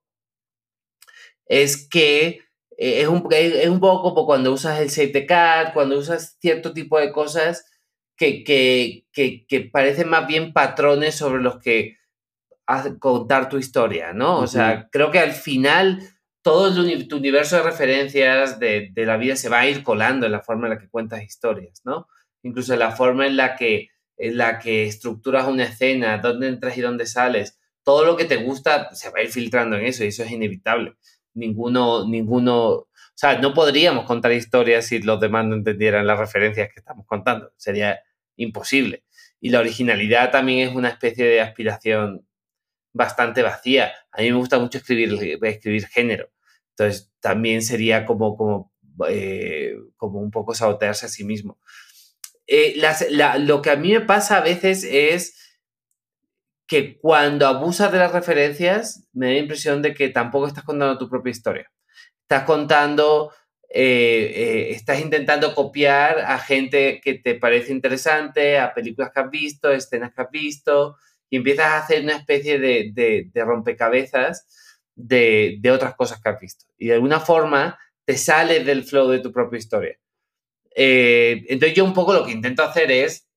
[1.47, 2.43] es que
[2.77, 6.37] eh, es un, es un poco como cuando usas el Save the Cat, cuando usas
[6.41, 7.67] cierto tipo de cosas
[8.17, 11.97] que, que, parecen más bien patrones sobre los que
[12.99, 14.39] contar tu historia, ¿no?
[14.39, 16.01] O sea, creo que al final
[16.43, 20.33] todo el, tu universo de referencias de, la vida se va a ir colando en
[20.33, 22.09] la forma en la que cuentas historias, ¿no?
[22.43, 26.77] Incluso en la forma en la que, en la que estructuras una escena, dónde entras
[26.79, 30.05] y dónde sales, todo lo que te gusta se va a ir filtrando en eso
[30.05, 30.95] y eso es inevitable.
[31.35, 36.69] Ninguno, ninguno, o sea, no podríamos contar historias si los demás no entendieran las referencias
[36.73, 37.53] que estamos contando.
[37.57, 38.01] Sería
[38.37, 39.05] imposible.
[39.41, 42.27] Y la originalidad también es una especie de aspiración
[42.93, 43.93] bastante vacía.
[44.13, 46.31] A mí me gusta mucho escribir, escribir género.
[46.71, 48.73] Entonces, también sería como, como,
[49.09, 51.59] eh, como un poco sabotearse a sí mismo.
[52.47, 52.81] Eh,
[53.39, 55.37] lo que a mí me pasa a veces es
[56.67, 60.99] que cuando abusas de las referencias, me da la impresión de que tampoco estás contando
[60.99, 61.73] tu propia historia.
[62.23, 63.33] Estás contando
[63.73, 69.31] eh, eh, estás intentando copiar a gente que te parece interesante, a películas que has
[69.31, 70.97] visto, escenas que has visto,
[71.31, 74.47] y empiezas a hacer una especie de, de, rompecabezas
[74.95, 76.67] de, de, otras cosas que has visto.
[76.77, 79.99] Y de alguna forma te sales del flow de tu propia historia.
[80.75, 83.29] Eh, entonces yo un poco lo que intento hacer es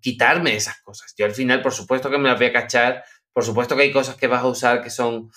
[0.00, 1.14] quitarme esas cosas.
[1.16, 3.92] Yo al final, por supuesto que me las voy a cachar, por supuesto que hay
[3.92, 5.30] cosas que vas a usar que son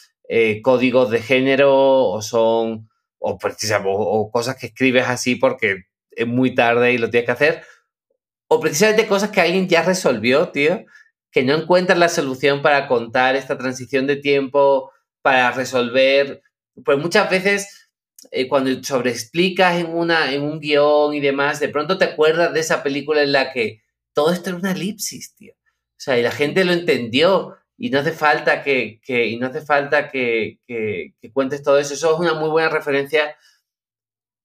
[0.63, 2.89] códigos de género o son
[3.19, 3.37] o,
[3.85, 7.63] o, cosas que escribes así porque es muy tarde y lo tienes que hacer,
[8.47, 10.85] o precisamente cosas que alguien ya resolvió, tío,
[11.33, 14.91] que no encuentras la solución para contar esta transición de tiempo,
[15.23, 16.43] para resolver,
[16.85, 17.89] pues muchas veces
[18.31, 22.59] eh, cuando sobreexplicas en, una, en un guion y demás, de pronto te acuerdas de
[22.59, 23.81] esa película en la que
[24.13, 25.53] todo esto era una elipsis, tío.
[25.53, 29.61] O sea, y la gente lo entendió y no hace falta que, y no hace
[29.61, 30.59] falta que,
[31.33, 31.95] cuentes todo eso.
[31.95, 33.35] Eso es una muy buena referencia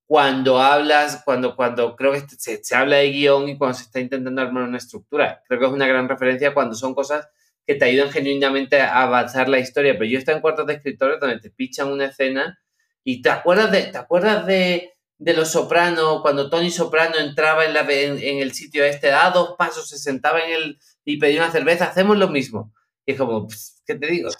[0.08, 4.00] cuando hablas, cuando, cuando creo que se, se, habla de guion y cuando se está
[4.00, 5.42] intentando armar una estructura.
[5.46, 7.28] Creo que es una gran referencia cuando son cosas
[7.66, 9.92] que te ayudan genuinamente a avanzar la historia.
[9.92, 12.58] Pero yo estoy en cuartos de escritores donde te pichan una escena
[13.04, 17.74] y te acuerdas de, te acuerdas de, de Los Soprano, cuando Tony Soprano entraba en,
[17.74, 21.52] la, en, el sitio este, a dos pasos, se sentaba en el y pedía una
[21.52, 22.72] cerveza, hacemos lo mismo.
[23.04, 23.46] Y es como,
[23.86, 24.30] ¿qué te digo?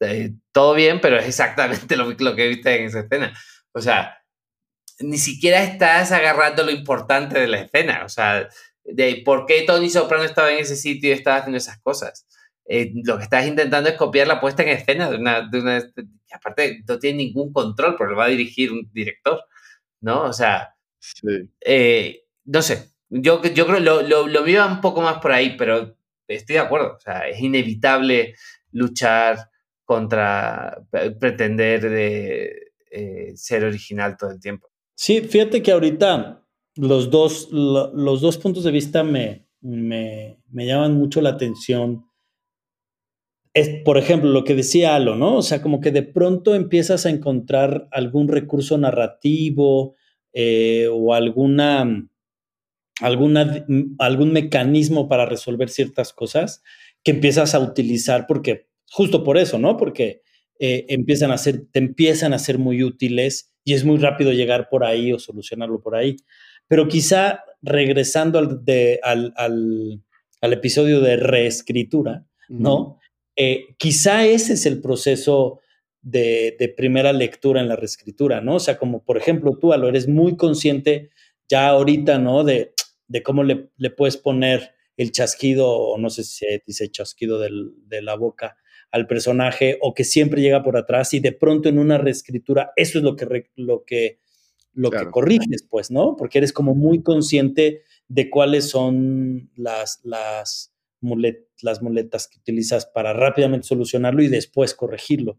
[0.00, 3.34] Eh, todo bien, pero es exactamente lo, lo que viste en esa escena.
[3.72, 4.17] O sea,
[5.00, 8.04] ni siquiera estás agarrando lo importante de la escena.
[8.04, 8.48] O sea,
[8.84, 12.26] de por qué Tony Soprano estaba en ese sitio y estaba haciendo esas cosas.
[12.66, 15.80] Eh, lo que estás intentando es copiar la puesta en escena de una, de una
[15.80, 19.42] que aparte no tiene ningún control porque lo va a dirigir un director,
[20.00, 20.24] ¿no?
[20.24, 20.76] O sea,
[21.60, 25.56] eh, no sé, yo, yo creo lo, lo, lo mío un poco más por ahí,
[25.56, 25.96] pero
[26.26, 28.34] estoy de acuerdo, o sea, es inevitable
[28.72, 29.50] luchar
[29.84, 30.78] contra
[31.18, 34.70] pretender de, eh, ser original todo el tiempo.
[35.00, 36.44] Sí, fíjate que ahorita
[36.74, 42.04] los dos, los dos puntos de vista me, me, llaman mucho la atención
[43.54, 45.36] es, por ejemplo, lo que decía Alo, ¿no?
[45.36, 49.94] O sea, como que de pronto empiezas a encontrar algún recurso narrativo
[50.32, 52.08] eh, o alguna,
[53.00, 53.64] alguna,
[54.00, 56.60] algún mecanismo para resolver ciertas cosas
[57.04, 59.76] que empiezas a utilizar porque, justo por eso, ¿no?
[59.76, 60.22] Porque
[60.58, 64.70] eh, empiezan a ser, te empiezan a ser muy útiles y es muy rápido llegar
[64.70, 66.16] por ahí o solucionarlo por ahí.
[66.68, 68.62] Pero quizá regresando al,
[69.02, 70.02] al,
[70.40, 72.98] al, episodio de reescritura, ¿no?
[73.36, 75.60] Eh, quizá ese es el proceso
[76.00, 78.54] de, primera lectura en la reescritura, ¿no?
[78.54, 81.10] O sea, como por ejemplo tú, Alo, eres muy consciente
[81.46, 82.44] ya ahorita, ¿no?
[82.44, 82.72] De,
[83.22, 88.14] cómo le, puedes poner el chasquido, o no sé si se dice chasquido de la
[88.14, 88.56] boca
[88.90, 92.98] al personaje, o que siempre llega por atrás y de pronto en una reescritura, eso
[92.98, 94.18] es lo que, lo que,
[94.72, 96.16] lo que corriges, pues, ¿no?
[96.16, 100.72] Porque eres como muy consciente de cuáles son las, las,
[101.62, 105.38] las muletas que utilizas para rápidamente solucionarlo y después corregirlo.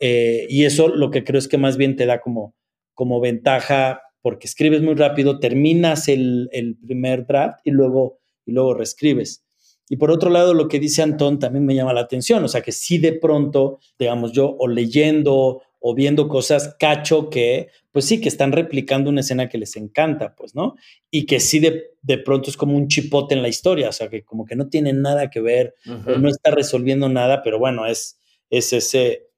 [0.00, 2.54] Eh, y eso lo que creo es que más bien te da como,
[2.94, 6.50] como ventaja porque escribes muy rápido, terminas el,
[6.84, 9.44] primer draft y luego, y luego reescribes.
[9.88, 12.60] Y por otro lado, lo que dice Antón también me llama la atención, o sea
[12.60, 18.20] que si de pronto, digamos yo, o leyendo o viendo cosas, cacho que, pues sí,
[18.20, 20.74] que están replicando una escena que les encanta, pues, ¿no?
[21.10, 24.08] Y que sí de, de pronto es como un chipote en la historia, o sea,
[24.08, 28.18] que como que no tiene nada que ver, no está resolviendo nada, pero bueno, es,
[28.50, 29.28] es ese,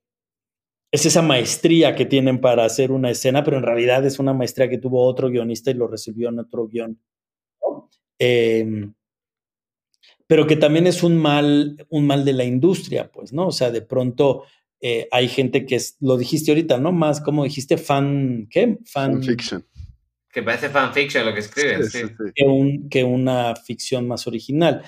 [0.93, 4.69] es esa maestría que tienen para hacer una escena, pero en realidad es una maestría
[4.69, 6.99] que tuvo otro guionista y lo recibió en otro guion.
[8.19, 8.93] Em,
[10.31, 13.49] pero que también es un mal, un mal de la industria, pues, ¿no?
[13.49, 14.45] O sea, de pronto
[14.81, 16.93] eh, hay gente que es, lo dijiste ahorita, ¿no?
[16.93, 18.79] Más como dijiste, fan, ¿qué?
[18.85, 19.67] Fan, fiction.
[20.31, 22.03] Que parece fanfiction lo que escriben, sí,
[22.89, 24.85] Que, una ficción más original.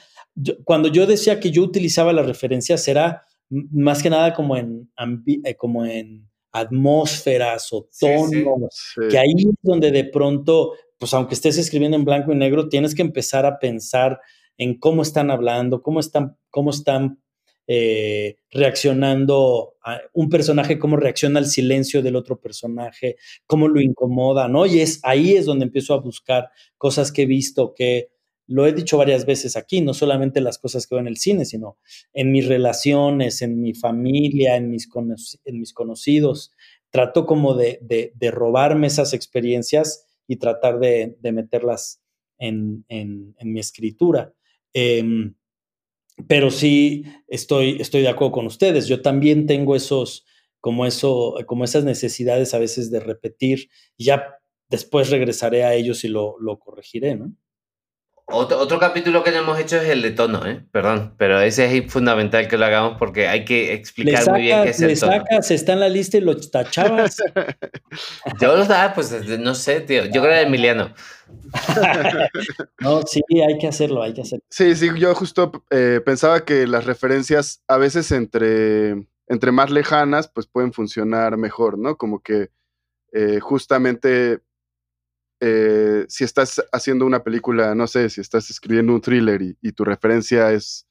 [0.62, 4.92] cuando yo decía que yo utilizaba las referencias, era más que nada como en,
[5.26, 11.58] eh, como en atmósferas o tonos, que ahí es donde de pronto, pues aunque estés
[11.58, 14.20] escribiendo en blanco y negro, tienes que empezar a pensar
[14.58, 17.22] en cómo están hablando, cómo están, cómo están
[17.66, 19.74] eh, reaccionando
[20.12, 24.66] un personaje, cómo reacciona al silencio del otro personaje, cómo lo incomoda, ¿no?
[24.66, 28.10] Y es ahí es donde empiezo a buscar cosas que he visto, que
[28.46, 31.44] lo he dicho varias veces aquí, no solamente las cosas que veo en el cine,
[31.44, 31.78] sino
[32.12, 34.88] en mis relaciones, en mi familia, en mis,
[35.44, 36.52] en mis conocidos.
[36.90, 42.02] Trato como de, de, robarme esas experiencias y tratar de, meterlas
[42.38, 44.34] en, en, mi escritura.
[44.74, 45.34] Em,
[46.28, 48.86] pero sí estoy, estoy de acuerdo con ustedes.
[48.88, 50.26] Yo también tengo esos,
[50.60, 53.68] como eso, como esas necesidades a veces de repetir
[53.98, 57.34] ya después regresaré a ellos y lo, lo corregiré, ¿no?
[58.26, 60.64] Otro, otro, capítulo que no hemos hecho es el de tono, ¿eh?
[60.70, 64.70] Perdón, pero ese es fundamental que lo hagamos porque hay que explicar muy bien qué
[64.70, 65.12] es el tono.
[65.12, 67.16] sacas, está en la lista y lo tachabas.
[68.40, 70.04] Yo lo daba, pues no sé, tío.
[70.04, 70.94] Yo creo que era Emiliano.
[72.80, 74.44] no, sí, hay que hacerlo, hay que hacerlo.
[74.50, 80.28] Sí, sí, yo justo eh, pensaba que las referencias a veces entre, entre más lejanas,
[80.28, 81.96] pues pueden funcionar mejor, ¿no?
[81.96, 82.50] Como que
[83.12, 84.40] eh, justamente
[85.44, 89.84] eh, si estás haciendo una película, no sé, si estás escribiendo un thriller y, tu
[89.84, 90.86] referencia es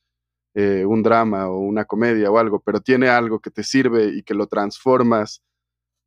[0.56, 4.24] eh, un drama o una comedia o algo, pero tiene algo que te sirve y
[4.24, 5.42] que lo transformas,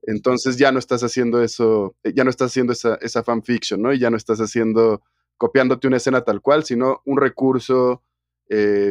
[0.03, 3.95] entonces ya no estás haciendo eso, eh, ya no estás haciendo esa, esa fanfiction, ¿no?
[3.95, 5.03] Y ya no estás haciendo,
[5.39, 8.03] copiándote una escena tal cual, sino un recurso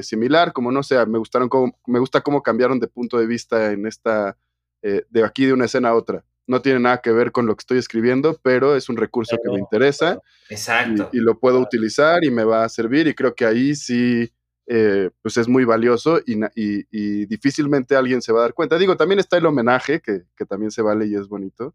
[0.01, 1.47] similar, como no sé, me gustaron
[1.86, 4.36] me gusta cómo cambiaron de punto de vista en esta,
[4.82, 7.62] de aquí de una escena a otra no tiene nada que ver con lo que
[7.62, 10.20] estoy escribiendo, pero es un recurso que me interesa.
[10.50, 11.10] Exacto.
[11.14, 14.32] Y, lo puedo utilizar y me va a servir y creo que ahí sí,
[14.68, 18.78] eh, pues es muy valioso y, difícilmente alguien se va a dar cuenta.
[18.78, 21.74] Digo, también está el homenaje, que, también se vale y es bonito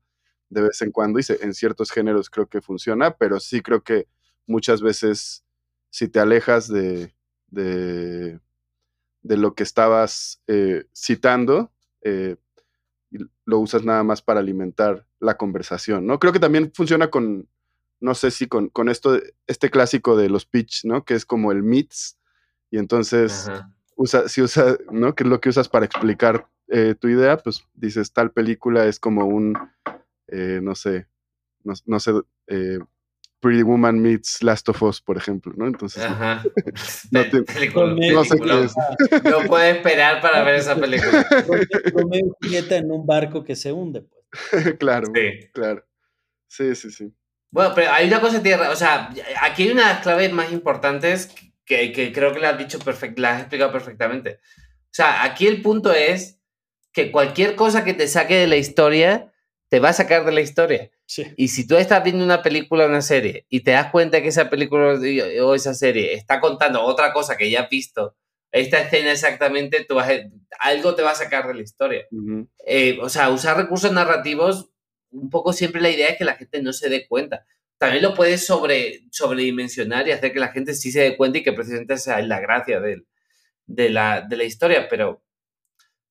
[0.51, 4.07] de vez en cuando y en ciertos géneros creo que funciona, pero sí creo que
[4.47, 5.45] muchas veces
[5.91, 7.13] si te alejas de,
[7.51, 8.41] de,
[9.23, 11.71] lo que estabas eh, citando,
[12.03, 12.37] eh,
[13.11, 16.19] y lo usas nada más para alimentar la conversación, ¿no?
[16.19, 17.49] Creo que también funciona con,
[18.01, 21.05] no sé si con, con esto, este clásico de los pitch, ¿no?
[21.05, 22.19] Que es como el meets,
[22.71, 23.51] y entonces
[23.97, 25.15] usa, si usa, ¿no?
[25.15, 29.01] Que es lo que usas para explicar eh, tu idea, pues dices, tal película es
[29.01, 29.57] como un,
[30.27, 31.07] eh, no sé,
[31.65, 32.13] no, no sé,
[32.49, 32.79] eh,
[33.41, 35.67] Pretty Woman meets Last of Us, por ejemplo, ¿no?
[35.67, 36.03] Entonces,
[37.11, 37.25] no,
[38.13, 38.75] no, sé qué es.
[39.25, 41.25] No puede esperar para ver esa película.
[41.93, 44.19] Romeo y Julieta en un barco que se hunde, pues.
[44.79, 45.49] claro, sí.
[45.53, 45.85] claro.
[46.49, 47.13] Sí, sí, sí.
[47.51, 49.11] Bueno, pero hay una cosa tierra, o sea,
[49.41, 51.35] aquí hay una clave más importantes
[51.65, 54.41] que, que creo que la has dicho perfect, la has explicado perfectamente.
[54.85, 56.41] O sea, aquí el punto es
[56.93, 59.33] que cualquier cosa que te saque de la historia,
[59.69, 60.91] te va a sacar de la historia.
[61.07, 61.27] Sí.
[61.37, 64.29] Y si tú estás viendo una película o una serie y te das cuenta que
[64.29, 64.99] esa película
[65.43, 68.17] o esa serie está contando otra cosa que ya has visto,
[68.51, 70.23] esta escena exactamente, tú vas a-
[70.61, 72.07] algo te va a sacar de la historia.
[72.11, 72.49] Ujú.
[72.67, 74.71] Eh, o sea, usar recursos narrativos,
[75.11, 77.45] un poco siempre la idea es que la gente no se dé cuenta.
[77.77, 81.43] También lo puedes sobre, sobredimensionar y hacer que la gente sí se dé cuenta y
[81.43, 83.07] que precisamente esa es la gracia del-
[83.67, 85.23] de, la, de la historia, pero,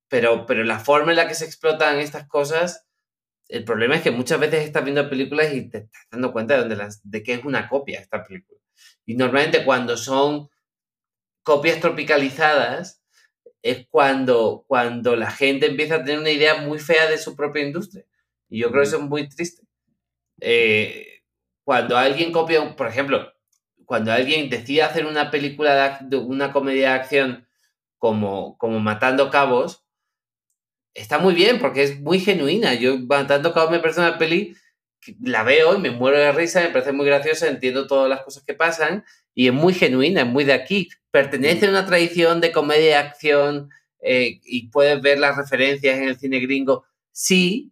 [0.07, 2.86] pero, pero la forma en la que se explotan estas cosas,
[3.49, 6.75] el problema es que muchas veces estás viendo películas y te estás dando cuenta de,
[6.75, 8.59] las, de que es una copia esta película.
[9.05, 10.49] Y normalmente cuando son
[11.43, 13.01] copias tropicalizadas,
[13.61, 17.63] es cuando, cuando la gente empieza a tener una idea muy fea de su propia
[17.63, 18.05] industria.
[18.49, 19.63] Y yo creo que eso es muy triste.
[20.39, 21.21] Eh,
[21.63, 23.33] cuando alguien copia, por ejemplo,
[23.85, 27.47] cuando alguien decide hacer una película, de, de una comedia de acción
[27.97, 29.86] como, como Matando Cabos,
[30.97, 32.73] está muy bien porque es muy genuina.
[32.75, 34.55] Yo Matando Cabos me parece una peli,
[35.21, 38.43] la veo y me muero de risa, me parece muy graciosa, entiendo todas las cosas
[38.43, 40.89] que pasan y es muy genuina, es muy de aquí.
[41.11, 43.69] Pertenece a una tradición de comedia de acción
[44.01, 47.71] eh, y puedes ver las referencias en el cine gringo, sí,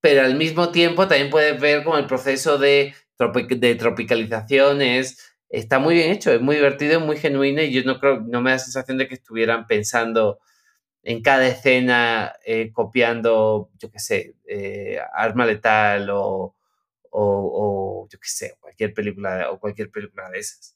[0.00, 5.18] pero al mismo tiempo también puedes ver como el proceso de, tropi- de tropicalización es,
[5.48, 8.40] está muy bien hecho, es muy divertido, es muy genuino y yo no creo, no
[8.42, 10.38] me da la sensación de que estuvieran pensando
[11.06, 16.56] en cada escena eh, copiando, yo qué sé, eh, Arma Letal o,
[17.10, 20.74] o, o, yo qué sé, cualquier película o cualquier película de esas.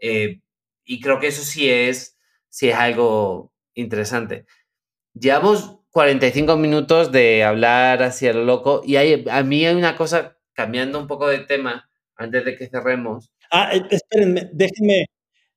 [0.00, 0.40] Eh,
[0.84, 2.16] y creo que eso sí es,
[2.48, 4.46] sí es algo interesante.
[5.14, 10.38] Llevamos 45 minutos de hablar hacia lo loco y hay, a mí hay una cosa,
[10.54, 13.32] cambiando un poco de tema, antes de que cerremos.
[13.50, 15.06] Ah, eh, espérenme, déjenme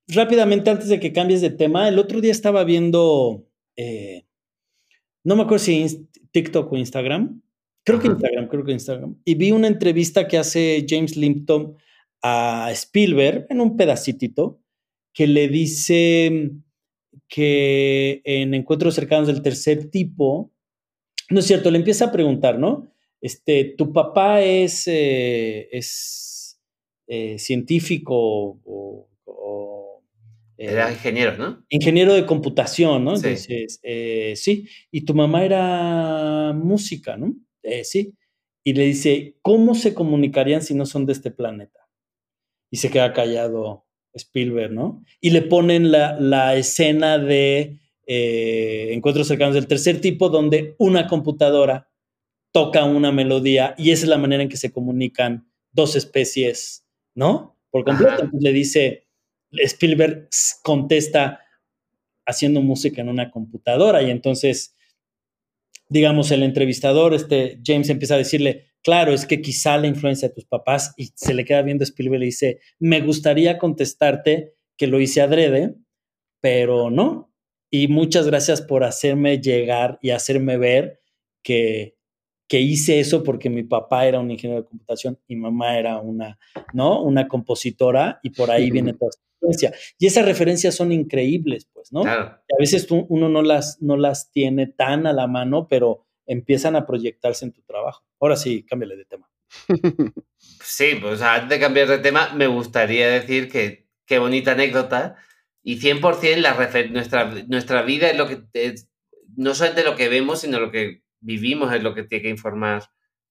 [0.08, 1.88] rápidamente antes de que cambies de tema.
[1.90, 3.46] El otro día estaba viendo,
[3.76, 4.26] eh,
[5.24, 7.42] no me acuerdo si TikTok o Instagram.
[7.84, 8.08] Creo que.
[8.08, 9.18] Instagram, creo que Instagram.
[9.26, 11.76] Y vi una entrevista que hace James Limpton
[12.22, 14.60] a Spielberg en un pedacitito
[15.14, 16.52] que le dice
[17.28, 20.52] que en encuentros cercanos del tercer tipo,
[21.30, 22.92] no es cierto, le empieza a preguntar, ¿no?
[23.22, 26.60] Este, tu papá es, eh, es
[27.08, 28.16] eh, científico
[28.64, 29.08] o,
[30.58, 31.66] Era ingeniero, ¿no?
[31.70, 33.18] ingeniero de computación, ¿no?
[33.18, 33.28] Sí.
[33.28, 37.36] Entonces, eh, sí, y tu mamá era música, ¿no?
[37.64, 38.14] Eh, sí.
[38.64, 41.88] Y le dice, ¿cómo se comunicarían si no son de este planeta?
[42.72, 45.04] Y se queda callado Spielberg, ¿no?
[45.22, 51.08] Y le ponen la, la escena de eh, Encuentros cercanos del tercer tipo, donde una
[51.08, 51.90] computadora
[52.52, 57.58] toca una melodía y esa es la manera en que se comunican dos especies, ¿no?
[57.72, 58.14] Por completo.
[58.14, 59.05] Entonces le dice,
[59.60, 60.30] Spielberg
[60.64, 61.42] contesta
[62.26, 64.76] haciendo música en una computadora y entonces,
[65.90, 70.34] digamos, el entrevistador, este James empieza a decirle, claro, es que quizá la influencia de
[70.34, 74.88] tus papás y se le queda viendo a Spielberg y dice, me gustaría contestarte que
[74.88, 75.76] lo hice adrede,
[76.42, 77.32] pero no.
[77.70, 81.00] Y muchas gracias por hacerme llegar y hacerme ver
[81.44, 81.95] que,
[82.48, 86.38] que hice eso porque mi papá era un ingeniero de computación y mamá era una,
[86.74, 87.02] ¿no?
[87.02, 89.74] Una compositora y por ahí viene toda esa influencia.
[89.98, 92.02] Y esas referencias son increíbles, pues, ¿no?
[92.04, 92.24] Claro.
[92.26, 96.76] A veces tú- uno no las, no las tiene tan a la mano, pero empiezan
[96.76, 98.04] a proyectarse en tu trabajo.
[98.20, 99.30] Ahora sí, cámbiale de tema.
[100.38, 105.16] Sí, pues antes de cambiar de tema, me gustaría decir que qué bonita anécdota.
[105.64, 106.54] Y 100% la
[106.92, 108.88] nuestra, nuestra vida es lo que es,
[109.36, 112.84] no solamente lo que vemos, sino lo que vivimos es lo que tiene que informar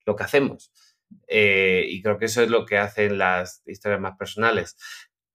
[0.07, 0.73] lo que hacemos.
[1.29, 4.77] Eh, y creo que eso es lo que hacen las historias más personales.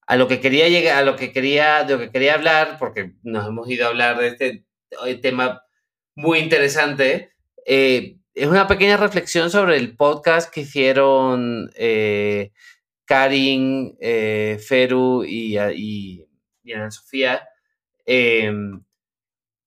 [0.07, 3.13] A lo que quería llegar, a lo que quería, de lo que quería hablar, porque
[3.23, 4.65] nos hemos ido a hablar de este
[5.21, 5.61] tema
[6.15, 7.31] muy interesante,
[7.65, 12.51] eh, es una pequeña reflexión sobre el podcast que hicieron eh,
[13.05, 16.25] Karin, eh, Feru y, y,
[16.63, 17.47] y Ana Sofía,
[18.05, 18.51] eh,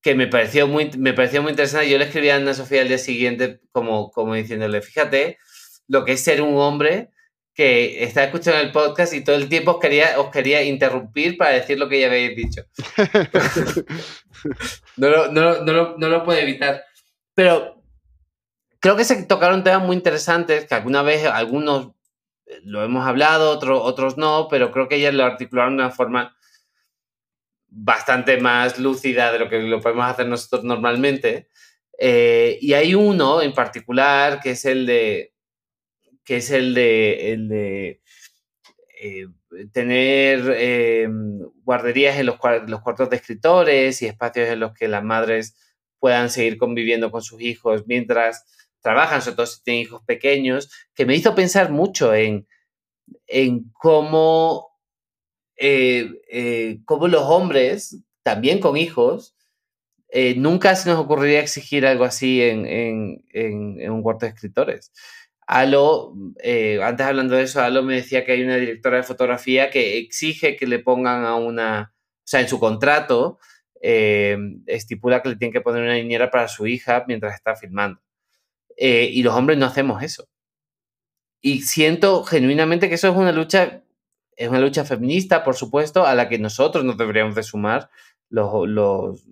[0.02, 1.88] que me pareció, muy, me pareció muy interesante.
[1.88, 5.38] Yo le escribí a Ana Sofía al día siguiente como, como diciéndole, fíjate
[5.88, 7.10] lo que es ser un hombre
[7.54, 11.50] que está escuchando el podcast y todo el tiempo os quería, os quería interrumpir para
[11.50, 12.62] decir lo que ya habéis dicho.
[14.96, 16.82] no, lo, no, lo, no, lo, no lo puedo evitar.
[17.34, 17.82] Pero
[18.80, 21.92] creo que se tocaron temas muy interesantes que alguna vez algunos
[22.64, 26.36] lo hemos hablado, otro, otros no, pero creo que ellas lo articularon de una forma
[27.74, 31.48] bastante más lúcida de lo que lo podemos hacer nosotros normalmente.
[31.98, 35.32] Eh, y hay uno en particular que es el de
[36.24, 38.02] que es el de, el de
[39.00, 39.26] eh,
[39.72, 41.08] tener eh,
[41.64, 42.36] guarderías en los,
[42.68, 45.56] los, cuartos de escritores y espacios en los que las madres
[45.98, 48.44] puedan seguir conviviendo con sus hijos mientras
[48.80, 52.46] trabajan, sobre todo si tienen hijos pequeños, que me hizo pensar mucho en,
[53.26, 54.71] en cómo,
[55.62, 59.34] eh, cómo los hombres, también con hijos,
[60.36, 64.92] nunca se nos ocurriría exigir algo así en, en, en un cuarto de escritores.
[65.46, 69.70] Alo, eh, antes hablando de eso, Alo me decía que hay una directora de fotografía
[69.70, 73.38] que exige que le pongan a una, o sea, en su contrato
[73.80, 78.00] eh, estipula que le tienen que poner una niñera para su hija mientras está filmando.
[78.76, 80.28] Eh, y los hombres no hacemos eso.
[81.40, 83.81] Y siento genuinamente que eso es una lucha,
[84.36, 87.90] es una lucha feminista, por supuesto, a la que nosotros nos deberíamos de sumar
[88.28, 89.24] los, los,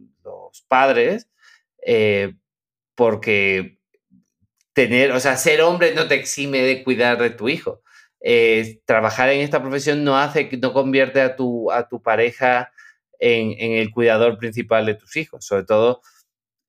[0.68, 1.28] padres,
[2.94, 3.78] porque
[4.72, 7.82] tener, o sea, ser hombre no te exime de cuidar de tu hijo.
[8.22, 12.70] Eh, trabajar en esta profesión no hace, no convierte a tu, a tu pareja
[13.18, 16.02] en, el cuidador principal de tus hijos, sobre todo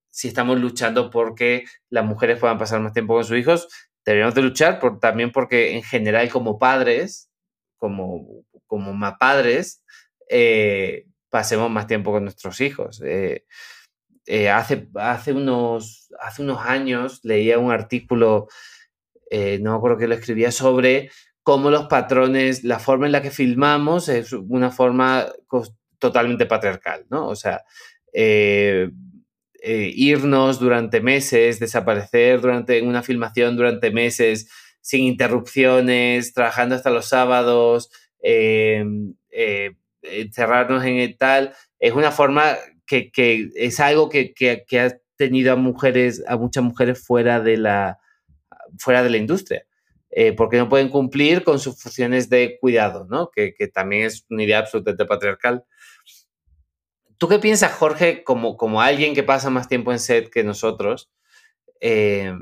[0.10, 3.70] si estamos luchando porque las mujeres puedan pasar más tiempo con sus hijos,
[4.06, 7.31] deberíamos de luchar por, también porque en general como padres,
[7.82, 9.84] como, como más padres,
[10.30, 13.02] eh, pasemos más tiempo con nuestros hijos.
[13.04, 13.46] Eh,
[14.28, 18.48] eh, hace, hace, unos, hace unos años leía un artículo,
[19.32, 21.10] no me acuerdo que lo escribía, sobre
[21.42, 25.26] cómo los patrones, la forma en la que filmamos es una forma
[25.98, 27.30] totalmente patriarcal, ¿no?
[27.30, 27.64] O sea,
[29.64, 34.52] irnos durante meses, desaparecer durante una filmación durante meses,
[34.82, 37.90] sin interrupciones, trabajando hasta los sábados,
[40.02, 44.34] encerrarnos en el tal, es una forma que, es algo que,
[44.80, 48.00] ha tenido a mujeres, a muchas mujeres fuera de la,
[48.78, 49.66] fuera de la industria.
[50.14, 53.32] Eh, porque no pueden cumplir con sus funciones de cuidado, ¿no?
[53.32, 55.64] Que, también es una idea absolutamente patriarcal.
[57.18, 61.10] ¿Tú qué piensas, Jorge, como, como alguien que pasa más tiempo en set que nosotros,
[61.80, 62.34] eh,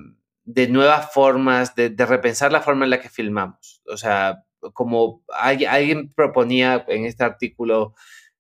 [0.52, 3.82] de nuevas formas, de, repensar la forma en la que filmamos?
[3.88, 4.44] O sea,
[4.74, 7.94] como alguien proponía en este artículo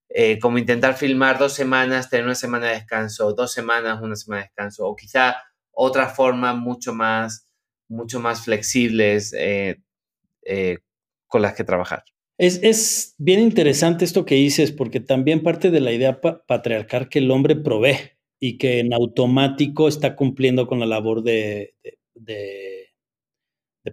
[0.09, 4.41] eh, como intentar filmar dos semanas, tener una semana de descanso, dos semanas, una semana
[4.41, 5.37] de descanso, o quizá
[5.71, 7.47] otra forma mucho más,
[7.87, 9.81] mucho más flexibles eh,
[10.43, 10.79] eh,
[11.27, 12.03] con las que trabajar.
[12.39, 17.29] Es, bien interesante esto que dices, porque también parte de la idea patriarcal que el
[17.29, 21.75] hombre provee y que en automático está cumpliendo con la labor de,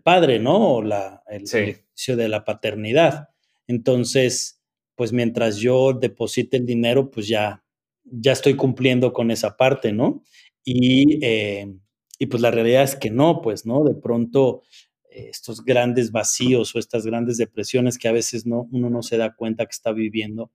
[0.03, 0.77] padre, ¿no?
[0.77, 3.29] O la, el, el ejercicio de la paternidad.
[3.67, 4.63] Entonces,
[4.95, 7.65] pues mientras yo deposite el dinero, pues ya,
[8.05, 10.23] ya estoy cumpliendo con esa parte, ¿no?
[10.65, 11.75] Y, eh,
[12.19, 13.85] y pues la realidad es que no, pues, ¿no?
[13.85, 14.63] De pronto
[15.11, 19.17] eh, estos grandes vacíos o estas grandes depresiones que a veces no, uno no se
[19.17, 20.51] da cuenta que está viviendo,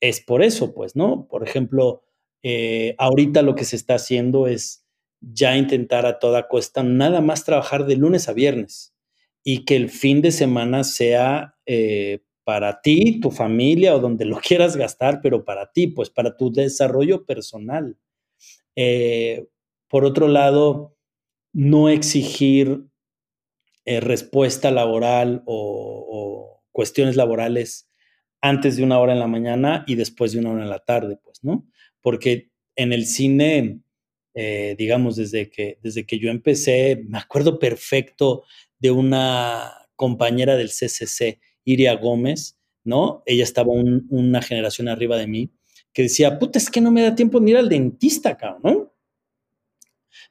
[0.00, 1.26] es por eso, pues, ¿no?
[1.28, 2.04] Por ejemplo,
[2.42, 4.83] eh, ahorita lo que se está haciendo es
[5.32, 8.94] ya intentar a toda costa nada más trabajar de lunes a viernes
[9.42, 11.54] y que el fin de semana sea
[12.44, 16.52] para ti, tu familia o donde lo quieras gastar, pero para ti, pues para tu
[16.52, 17.96] desarrollo personal.
[18.76, 19.46] Eh,
[19.88, 20.96] por otro lado,
[21.52, 22.84] no exigir
[23.84, 27.88] eh, respuesta laboral o, cuestiones laborales
[28.40, 31.16] antes de una hora en la mañana y después de una hora en la tarde,
[31.22, 31.68] pues, ¿no?
[32.00, 33.78] Porque en el cine,
[34.34, 38.42] eh, digamos, desde que, desde que yo empecé, me acuerdo perfecto
[38.78, 43.22] de una compañera del CCC Iria Gómez, ¿no?
[43.26, 45.50] Ella estaba una generación arriba de mí,
[45.92, 48.94] que decía, puta, es que no me da tiempo ni ir al dentista, cabrón, ¿no?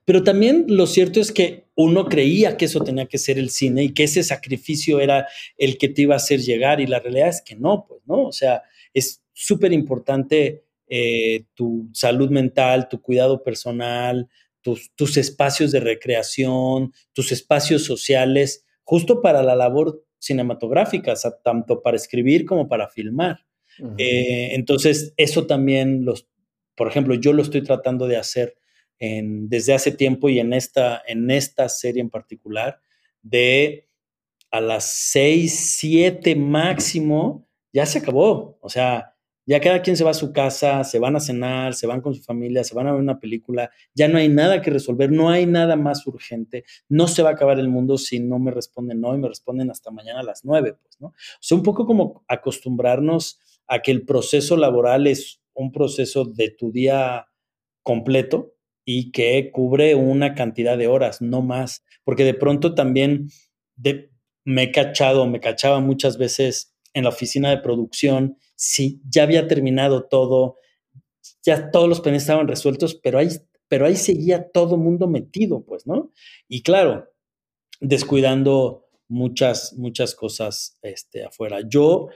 [0.06, 3.84] Pero también lo cierto es que uno creía que eso tenía que ser el cine
[3.84, 5.28] y que ese sacrificio era
[5.58, 8.28] el que te iba a hacer llegar y la realidad es que no, pues, ¿no?
[8.28, 14.29] O sea, es súper importante eh, tu salud mental, tu cuidado personal,
[14.61, 21.97] tus, tus espacios de recreación, tus espacios sociales, justo para la labor cinematográficas, tanto para
[21.97, 23.45] escribir como para filmar.
[23.97, 26.27] Eh, entonces, eso también, los,
[26.75, 28.55] por ejemplo, yo lo estoy tratando de hacer
[28.99, 32.79] en, desde hace tiempo y en esta, en esta serie en particular,
[33.21, 33.89] de
[34.51, 38.59] a las seis, siete máximo, ya se acabó.
[38.61, 39.12] O sea,
[39.46, 42.14] ya cada quien se va a su casa, se van a cenar, se van con
[42.16, 45.30] su familia, se van a ver una película, ya no hay nada que resolver, no
[45.30, 49.04] hay nada más urgente, no se va a acabar el mundo si no me responden
[49.04, 51.08] hoy, me responden hasta mañana a las nueve, pues, ¿no?
[51.08, 56.50] O sea, un poco como acostumbrarnos a que el proceso laboral es un proceso de
[56.50, 57.28] tu día
[57.84, 63.30] completo y que cubre una cantidad de horas, no más, porque de pronto también
[64.46, 69.47] me he cachado, me cachaba muchas veces en la oficina de producción, sí, ya había
[69.47, 70.58] terminado todo,
[71.43, 73.30] ya todos los pendientes estaban resueltos, pero ahí,
[73.68, 76.12] pero ahí seguía todo mundo metido, pues, ¿no?
[76.47, 77.10] Y claro,
[77.80, 81.60] descuidando muchas, muchas cosas este, afuera.
[81.68, 82.10] Yo,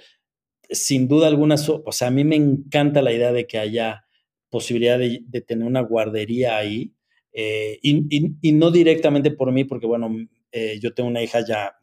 [0.70, 4.06] sin duda alguna, o sea, a mí me encanta la idea de que haya
[4.50, 6.94] posibilidad de, tener una guardería ahí,
[7.34, 10.10] eh, y, no directamente por mí, porque bueno,
[10.52, 11.78] eh, yo tengo una hija ya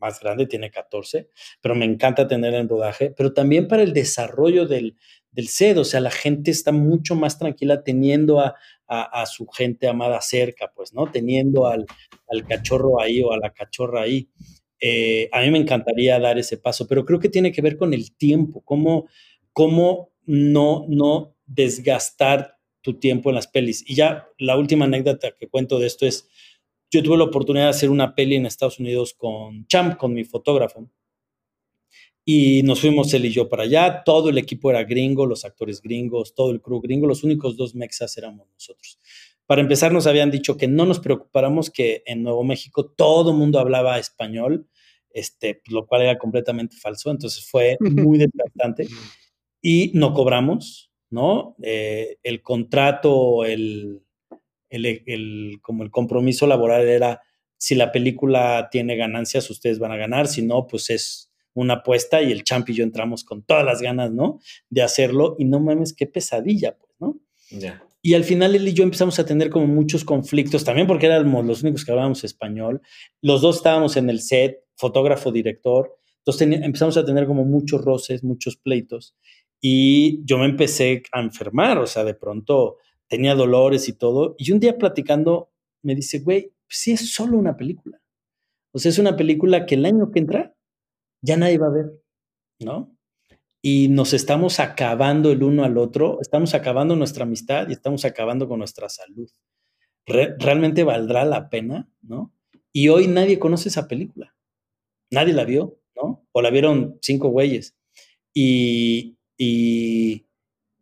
[0.00, 1.28] más grande, tiene 14,
[1.60, 4.96] pero me encanta tener en rodaje, pero también para el desarrollo del,
[5.32, 8.54] del o sea, la gente está mucho más tranquila teniendo a,
[9.26, 11.10] su gente amada cerca, pues, ¿no?
[11.10, 11.86] Teniendo al,
[12.48, 14.28] cachorro ahí o a la cachorra ahí.
[14.80, 17.92] Eh, a mí me encantaría dar ese paso, pero creo que tiene que ver con
[17.92, 19.06] el tiempo, cómo,
[19.52, 23.84] cómo no, no desgastar tu tiempo en las pelis.
[23.86, 26.28] Y ya la última anécdota que cuento de esto es,
[26.90, 30.24] yo tuve la oportunidad de hacer una peli en Estados Unidos con Champ, con mi
[30.24, 30.88] fotógrafo.
[32.24, 34.02] Y nos fuimos él y yo para allá.
[34.04, 37.06] Todo el equipo era gringo, los actores gringos, todo el crew gringo.
[37.06, 38.98] Los únicos dos mexas éramos nosotros.
[39.46, 43.36] Para empezar, nos habían dicho que no nos preocupáramos, que en Nuevo México todo el
[43.38, 44.68] mundo hablaba español,
[45.10, 47.10] este, lo cual era completamente falso.
[47.10, 48.88] Entonces fue muy desgastante.
[49.62, 51.56] Y no cobramos, ¿no?
[51.62, 54.02] Eh, el contrato, el,
[54.70, 57.22] el, como el compromiso laboral era,
[57.56, 62.22] si la película tiene ganancias, ustedes van a ganar, si no, pues es una apuesta
[62.22, 64.40] y el champ y yo entramos con todas las ganas, ¿no?
[64.70, 67.18] De hacerlo y no mames, qué pesadilla, pues, ¿no?
[68.00, 71.44] Y al final él y yo empezamos a tener como muchos conflictos, también porque éramos
[71.44, 72.80] los únicos que hablábamos español.
[73.20, 75.96] Los dos estábamos en el set, fotógrafo, director.
[76.18, 79.16] Entonces empezamos a tener como muchos roces, muchos pleitos.
[79.60, 82.76] Y yo me empecé a enfermar, o sea, de pronto
[83.08, 84.34] tenía dolores y todo.
[84.38, 85.50] Y un día platicando
[85.82, 88.00] me dice, güey, sí es solo una película.
[88.72, 90.54] O sea, es una película que el año que entra
[91.22, 92.02] ya nadie va a ver,
[92.60, 92.94] ¿no?
[93.60, 98.46] Y nos estamos acabando el uno al otro, estamos acabando nuestra amistad y estamos acabando
[98.46, 99.28] con nuestra salud.
[100.06, 102.32] ¿Realmente valdrá la pena, no?
[102.72, 104.36] Y hoy nadie conoce esa película.
[105.10, 106.24] Nadie la vio, ¿no?
[106.32, 107.74] O la vieron cinco güeyes.
[108.32, 109.16] Y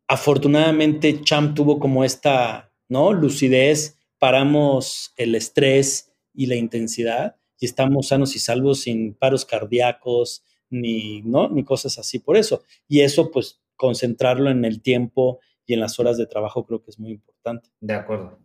[0.08, 3.12] afortunadamente Champ tuvo como esta, ¿no?
[3.12, 10.44] Lucidez, paramos el estrés y la intensidad y estamos sanos y salvos sin paros cardíacos
[10.70, 11.48] ni, ¿no?
[11.48, 12.62] ni cosas así por eso.
[12.88, 16.90] Y eso, pues, concentrarlo en el tiempo y en las horas de trabajo creo que
[16.90, 17.70] es muy importante.
[17.80, 18.38] De acuerdo.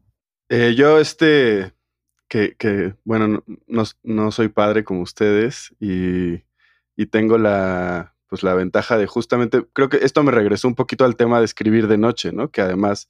[0.50, 1.74] Eh, yo, este,
[2.28, 6.44] que, que bueno, no, no, soy padre como ustedes y,
[6.96, 11.04] y tengo la, pues la ventaja de justamente, creo que esto me regresó un poquito
[11.04, 12.50] al tema de escribir de noche, ¿no?
[12.50, 13.10] Que además,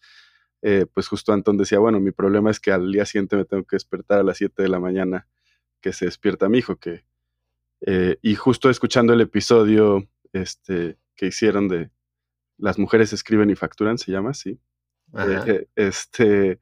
[0.63, 3.63] eh, pues justo Antón decía, bueno, mi problema es que al día siguiente me tengo
[3.63, 5.27] que despertar a las 7 de la mañana
[5.79, 7.05] que se despierta mi hijo, que,
[7.81, 11.91] eh, y justo escuchando el episodio este, que hicieron de
[12.57, 14.59] Las mujeres escriben y facturan, se llama así.
[15.15, 16.59] Eh, este,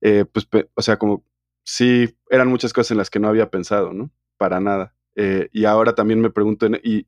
[0.00, 1.24] pues, o sea, como
[1.64, 4.10] sí, eran muchas cosas en las que no había pensado, ¿no?
[4.36, 4.94] Para nada.
[5.16, 7.06] y ahora también me pregunto, y,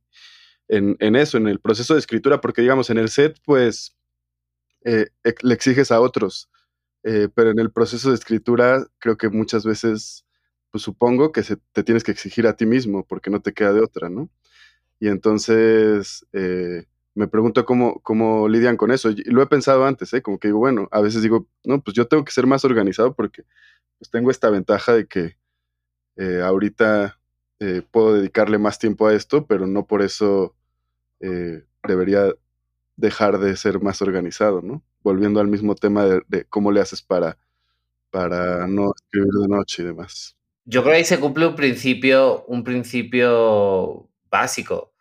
[0.73, 3.95] en, eso, en el proceso de escritura, porque digamos, en el set, pues
[4.85, 5.07] eh,
[5.43, 6.49] le exiges a otros,
[7.03, 10.25] eh, pero en el proceso de escritura creo que muchas veces,
[10.71, 13.75] pues supongo que se, te tienes que exigir a ti mismo, porque no te queda
[13.75, 14.31] de otra, ¿no?
[14.99, 19.11] Y entonces eh, me pregunto cómo, cómo lidian con eso.
[19.11, 20.23] Y lo he pensado antes, ¿eh?
[20.23, 23.15] Como que digo, bueno, a veces digo, no, pues yo tengo que ser más organizado
[23.15, 23.43] porque
[23.99, 25.37] pues tengo esta ventaja de que
[26.43, 27.19] ahorita
[27.91, 30.55] puedo dedicarle más tiempo a esto, pero no por eso
[31.23, 32.35] eh, debería
[32.97, 34.83] dejar de ser más organizado, ¿no?
[35.01, 37.39] Volviendo al mismo tema de, cómo le haces para,
[38.11, 40.37] para no escribir de noche y demás.
[40.65, 44.93] Yo creo que ahí se cumple un principio, un principio básico.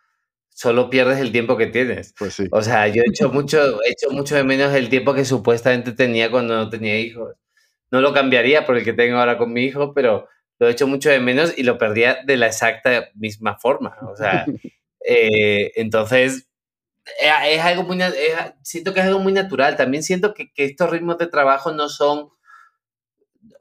[0.48, 2.14] Solo pierdes el tiempo que tienes.
[2.18, 2.48] Pues sí.
[2.50, 5.92] O sea, yo he hecho mucho, he hecho mucho de menos el tiempo que supuestamente
[5.92, 7.36] tenía cuando no tenía hijos.
[7.90, 10.86] No lo cambiaría por el que tengo ahora con mi hijo, pero lo he hecho
[10.86, 13.96] mucho de menos y lo perdía de la exacta misma forma.
[14.02, 14.46] O sea,
[15.06, 16.48] Eh, entonces,
[17.20, 17.98] eh, es, algo muy,
[18.62, 19.76] siento que es algo muy natural.
[19.76, 22.30] También siento que, estos ritmos de trabajo no son,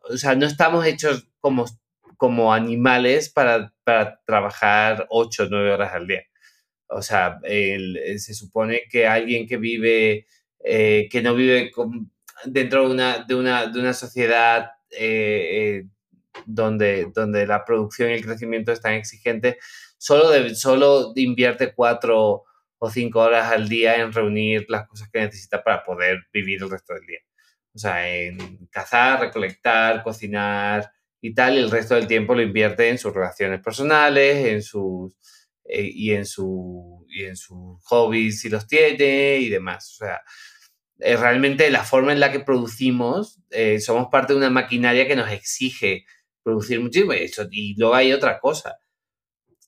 [0.10, 1.66] o sea, no estamos hechos como,
[2.18, 6.24] como animales para, para trabajar 8 o 9 horas al día.
[6.88, 10.28] O sea, se supone que alguien que vive,
[10.64, 11.72] eh, que no vive
[12.46, 14.72] dentro de una, de una, de una sociedad
[16.46, 18.94] donde, donde la producción y el crecimiento es tan
[20.02, 22.44] solo, solo invierte cuatro
[22.80, 26.72] o cinco horas al día en reunir las cosas que necesita para poder vivir el
[26.72, 27.20] resto del día.
[27.76, 30.92] O sea, en cazar, recolectar, cocinar
[31.22, 35.14] y tal, y el resto del tiempo lo invierte en sus relaciones personales, en sus,
[35.66, 39.92] eh, y, en su, y en sus hobbies si los tiene y demás.
[39.94, 40.22] O sea,
[40.98, 45.16] eh, realmente la forma en la que producimos, eh, somos parte de una maquinaria que
[45.16, 46.06] nos exige
[46.42, 47.14] producir muchísimo.
[47.14, 48.80] Eso, y luego hay otra cosa,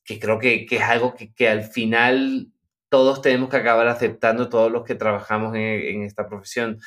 [0.03, 2.51] que creo que, que es algo que, que, al final
[2.89, 6.79] todos tenemos que acabar aceptando, todos los que trabajamos en, en esta profesión,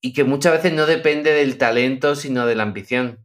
[0.00, 3.24] y que muchas veces no depende del talento, sino de la ambición.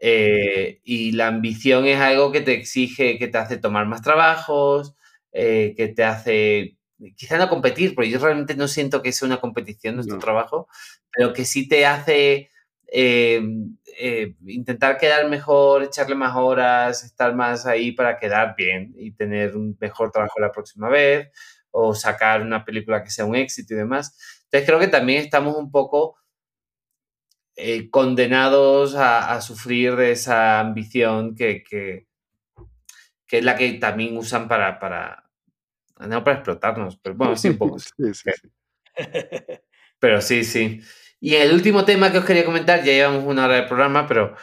[0.00, 4.94] eh, y la ambición es algo que te exige, que te hace tomar más trabajos,
[5.32, 6.76] eh, que te hace
[7.16, 10.20] quizá no competir, porque yo realmente no siento que sea una competición nuestro no.
[10.22, 10.68] trabajo,
[11.12, 12.50] pero que sí te hace
[12.90, 13.42] eh,
[14.00, 19.56] eh, intentar quedar mejor, echarle más horas, estar más ahí para quedar bien y tener
[19.56, 21.30] un mejor trabajo la próxima vez,
[21.70, 24.16] o sacar una película que sea un éxito y demás.
[24.44, 26.16] Entonces creo que también estamos un poco
[27.56, 32.06] eh, condenados a, a, sufrir de esa ambición que, que,
[33.26, 35.28] que, es la que también usan para, para,
[36.06, 37.80] no para explotarnos, pero bueno, sí un poco.
[37.80, 38.40] sí, sí, sí.
[39.98, 40.80] Pero sí, sí.
[41.20, 44.36] Y el último tema que os quería comentar, ya llevamos una hora de programa, pero,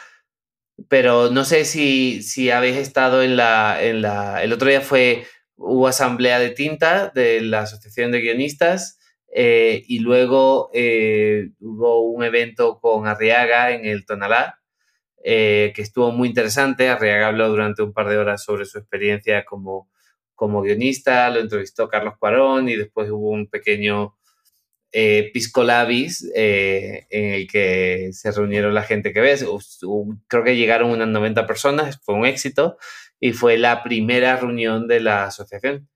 [0.88, 4.42] pero no sé si, si habéis estado en la, en la...
[4.42, 8.98] El otro día fue, hubo asamblea de tinta de la Asociación de Guionistas
[9.32, 14.60] eh, y luego eh, hubo un evento con Arriaga en el Tonalá,
[15.24, 16.88] eh, que estuvo muy interesante.
[16.88, 19.88] Arriaga habló durante un par de horas sobre su experiencia como
[20.36, 24.16] como guionista, lo entrevistó Carlos Cuarón y después hubo un pequeño
[24.98, 29.44] eh, Pisco Labis eh, en el que se reunieron la gente que ves.
[30.26, 32.78] Creo que llegaron unas 90 personas, fue un éxito
[33.20, 35.86] y fue la primera reunión de la asociación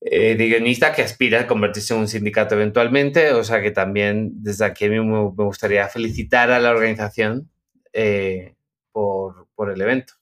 [0.00, 3.34] eh, de guionistas que aspira a convertirse en un sindicato eventualmente.
[3.34, 7.52] O sea que también desde aquí me, me gustaría felicitar a la organización
[7.92, 8.56] eh,
[8.90, 10.14] por, por el evento.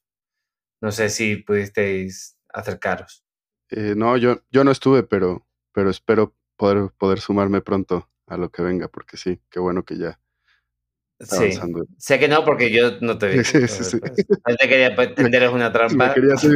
[0.82, 3.24] No sé si pudisteis acercaros.
[3.70, 8.50] Eh, no, yo, yo no estuve, pero, pero espero poder, poder sumarme pronto a lo
[8.50, 10.20] que venga, porque sí, qué bueno que ya.
[11.18, 11.86] Sí, avanzando.
[11.98, 13.38] sé que no, porque yo no te vi.
[13.44, 13.98] Sí, sí, sí.
[13.98, 14.14] Pues,
[14.58, 16.08] te quería entender es una trampa.
[16.08, 16.48] Me quería sí,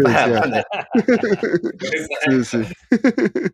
[2.44, 2.58] sí.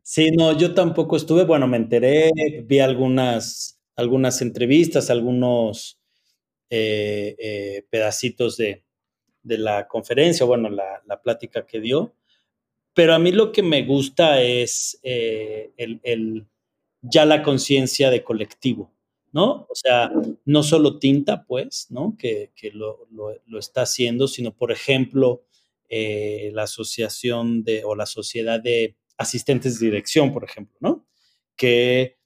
[0.02, 1.44] sí, no, yo tampoco estuve.
[1.44, 2.30] Bueno, me enteré,
[2.64, 6.00] vi algunas, algunas entrevistas, algunos
[6.68, 8.82] eh, eh, pedacitos de,
[9.44, 12.12] de, la conferencia, bueno, la, la plática que dio.
[13.00, 16.46] Pero a mí lo que me gusta es eh, el, el,
[17.00, 18.92] ya la conciencia de colectivo,
[19.32, 19.66] ¿no?
[19.70, 20.12] O sea,
[20.44, 22.14] no solo tinta, pues, ¿no?
[22.18, 25.46] Que, que lo, lo, lo, está haciendo, sino, por ejemplo,
[25.88, 31.06] eh, la asociación de, o la sociedad de asistentes de dirección, por ejemplo, ¿no?
[31.56, 32.18] Que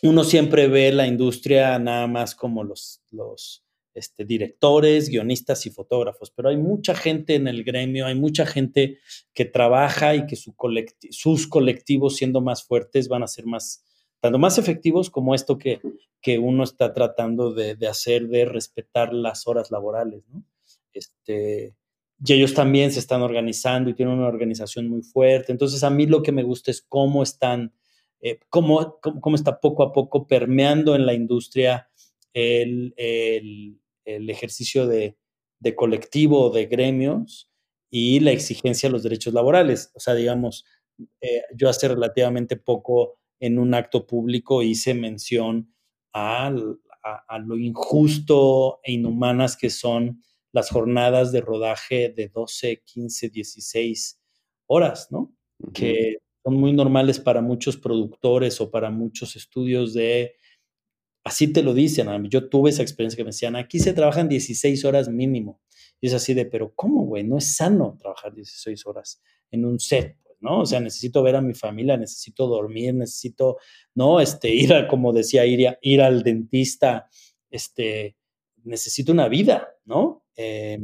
[0.00, 3.62] uno siempre ve la industria nada más como los, los
[3.94, 8.98] este, directores, guionistas y fotógrafos, pero hay mucha gente en el gremio, hay mucha gente
[9.34, 13.84] que trabaja y que sus colectivos siendo más fuertes van a ser más,
[14.20, 15.80] tanto más efectivos como esto que,
[16.20, 20.44] que uno está tratando de, de, hacer, de respetar las horas laborales, ¿no?
[20.92, 21.74] Este,
[22.22, 25.52] y ellos también se están organizando y tienen una organización muy fuerte.
[25.52, 27.72] Entonces, a mí lo que me gusta es cómo están,
[28.20, 31.89] eh, cómo, cómo, cómo, está poco a poco permeando en la industria
[32.32, 35.16] el, el, el ejercicio de,
[35.58, 37.50] de, colectivo, de gremios
[37.90, 39.90] y la exigencia de los derechos laborales.
[39.94, 40.64] O sea, digamos,
[41.20, 45.74] eh, yo hace relativamente poco en un acto público hice mención
[46.12, 46.48] a,
[47.02, 50.22] a, a, lo injusto e inhumanas que son
[50.52, 54.20] las jornadas de rodaje de 12, 15, 16
[54.66, 55.32] horas, ¿no?
[55.58, 55.72] Uh -huh.
[55.72, 60.34] Que son muy normales para muchos productores o para muchos estudios de
[61.30, 62.08] Así te lo dicen.
[62.28, 65.60] Yo tuve esa experiencia que me decían, aquí se trabajan 16 horas mínimo.
[66.00, 67.22] Y es así de, pero ¿cómo, güey?
[67.22, 69.22] No es sano trabajar 16 horas
[69.52, 70.62] en un set, pues, ¿no?
[70.62, 73.58] O sea, necesito ver a mi familia, necesito dormir, necesito,
[73.94, 74.20] ¿no?
[74.20, 77.08] Este, ir a, como decía, ir, a, ir al dentista,
[77.48, 78.16] este,
[78.64, 80.24] necesito una vida, ¿no?
[80.34, 80.80] Eh,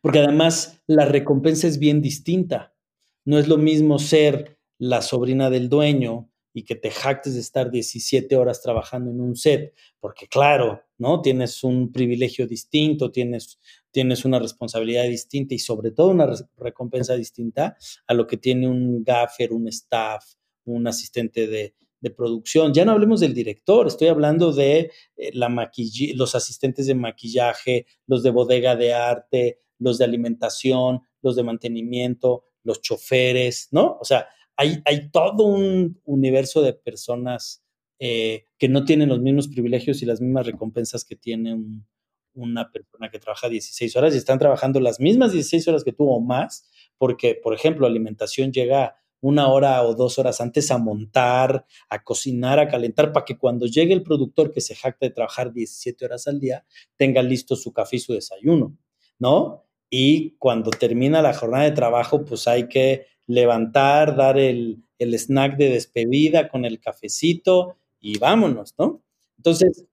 [0.00, 2.74] porque además la recompensa es bien distinta.
[3.24, 7.70] No es lo mismo ser la sobrina del dueño y que te jactes de estar
[7.70, 11.20] 17 horas trabajando en un set, porque claro, ¿no?
[11.20, 17.76] Tienes un privilegio distinto, tienes, tienes una responsabilidad distinta y sobre todo una recompensa distinta
[18.06, 20.24] a lo que tiene un gaffer, un staff,
[20.64, 22.72] un asistente de, de producción.
[22.72, 25.70] Ya no hablemos del director, estoy hablando de eh, la
[26.14, 32.44] los asistentes de maquillaje, los de bodega de arte, los de alimentación, los de mantenimiento,
[32.62, 33.98] los choferes, ¿no?
[34.00, 34.26] O sea,
[34.56, 37.62] hay, todo un universo de personas
[37.98, 41.86] eh, que no tienen los mismos privilegios y las mismas recompensas que tiene un,
[42.36, 46.08] una persona que trabaja 16 horas y están trabajando las mismas 16 horas que tú
[46.08, 51.64] o más, porque, por ejemplo, alimentación llega una hora o dos horas antes a montar,
[51.88, 55.52] a cocinar, a calentar, para que cuando llegue el productor que se jacta de trabajar
[55.52, 56.64] 17 horas al día,
[56.96, 58.76] tenga listo su café y su desayuno,
[59.18, 59.64] ¿no?
[59.88, 65.56] Y cuando termina la jornada de trabajo, pues hay que levantar, dar el, el snack
[65.56, 69.02] de despedida con el cafecito y vámonos, ¿no?
[69.36, 69.84] Entonces,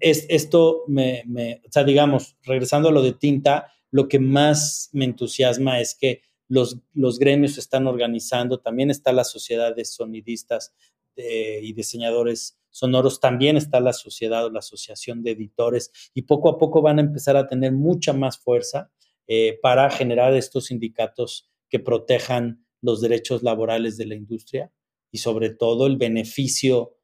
[0.00, 1.24] es, esto me,
[1.66, 6.22] o sea, digamos, regresando a lo de tinta, lo que más me entusiasma es que
[6.48, 10.74] los, los gremios se están organizando, también está la sociedad de sonidistas
[11.16, 16.58] y diseñadores sonoros, también está la sociedad o la asociación de editores y poco a
[16.58, 18.90] poco van a empezar a tener mucha más fuerza
[19.26, 24.72] eh, para generar estos sindicatos que protejan los derechos laborales de la industria
[25.10, 26.96] y sobre todo el beneficio,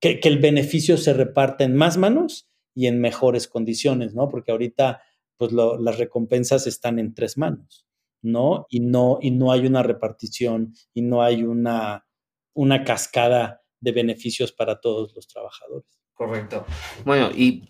[0.00, 4.28] que, que el beneficio se reparta en más manos y en mejores condiciones, ¿no?
[4.28, 5.02] Porque ahorita,
[5.36, 7.86] pues lo, las recompensas están en tres manos,
[8.22, 8.66] ¿no?
[8.68, 12.06] Y no, y no hay una repartición y no hay una,
[12.54, 15.88] una cascada de beneficios para todos los trabajadores.
[16.14, 16.64] Correcto.
[17.04, 17.68] Bueno, y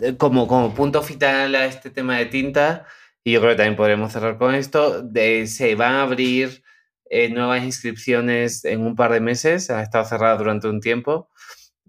[0.00, 2.86] eh, como, como punto final a este tema de tinta,
[3.26, 6.62] y yo creo que también podremos cerrar con esto, de, se van a abrir
[7.10, 11.28] eh, nuevas inscripciones en un par de meses, ha estado cerrada durante un tiempo,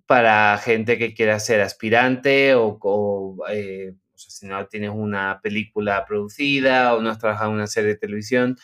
[0.08, 5.40] para gente que quiera ser aspirante o, o, eh, o sea, si no tienes una
[5.44, 8.58] película producida o no has trabajado en una serie de televisión,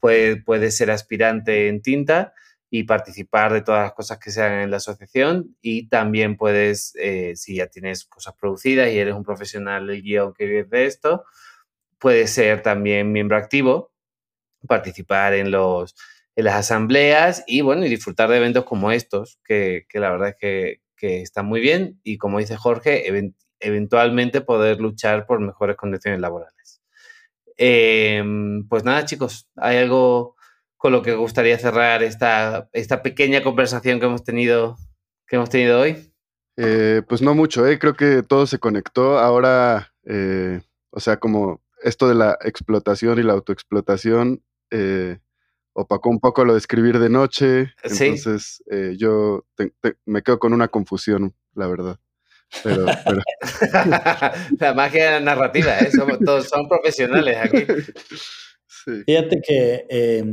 [0.00, 2.34] puedes puede ser aspirante en tinta
[2.68, 5.56] y participar de todas las cosas que se hagan en la asociación.
[5.62, 10.34] Y también puedes, eh, si ya tienes cosas producidas y eres un profesional del guion
[10.34, 11.24] que de esto,
[11.98, 13.92] puedes ser también miembro activo,
[14.68, 15.94] participar en, los,
[16.34, 20.28] en las asambleas y bueno, y disfrutar de eventos como estos, que, que la verdad
[20.30, 25.40] es que, que, están muy bien y como dice Jorge, event, eventualmente poder luchar por
[25.40, 26.82] mejores condiciones laborales.
[27.58, 28.22] Eh,
[28.68, 30.36] pues nada, chicos, ¿hay algo
[30.76, 34.76] con lo que gustaría cerrar esta, esta pequeña conversación que hemos tenido,
[35.26, 36.12] que hemos tenido hoy?
[36.56, 37.78] Eh, pues no mucho, ¿eh?
[37.78, 39.18] creo que todo se conectó.
[39.18, 45.18] Ahora, eh, o sea, como esto de la explotación y la autoexplotación eh,
[45.72, 47.72] opacó un poco lo de escribir de noche.
[47.84, 48.06] ¿Sí?
[48.06, 52.00] Entonces, eh, yo te, te, me quedo con una confusión, la verdad.
[52.64, 53.20] Pero, pero...
[54.60, 55.90] la magia narrativa, ¿eh?
[55.92, 57.64] Somos, todos son profesionales aquí.
[58.68, 59.02] Sí.
[59.04, 60.24] Fíjate que, eh,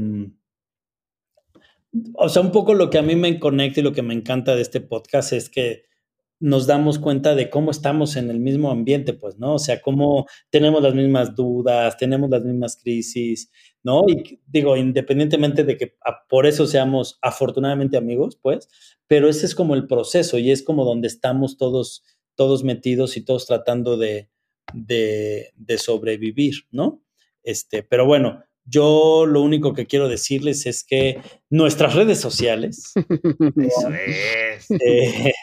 [2.14, 4.56] o sea, un poco lo que a mí me conecta y lo que me encanta
[4.56, 5.86] de este podcast es que
[6.44, 9.54] nos damos cuenta de cómo estamos en el mismo ambiente, pues, ¿no?
[9.54, 13.50] O sea, cómo tenemos las mismas dudas, tenemos las mismas crisis,
[13.82, 14.04] ¿no?
[14.10, 15.96] Y digo, independientemente de que
[16.28, 18.68] por eso seamos afortunadamente amigos, pues,
[19.08, 22.04] pero ese es como el proceso y es como donde estamos todos,
[22.36, 24.30] todos metidos y todos tratando de,
[24.74, 27.06] de, de sobrevivir, ¿no?
[27.42, 32.92] Este, pero bueno, yo lo único que quiero decirles es que nuestras redes sociales,
[33.56, 34.72] Eso es.
[34.82, 35.34] eh,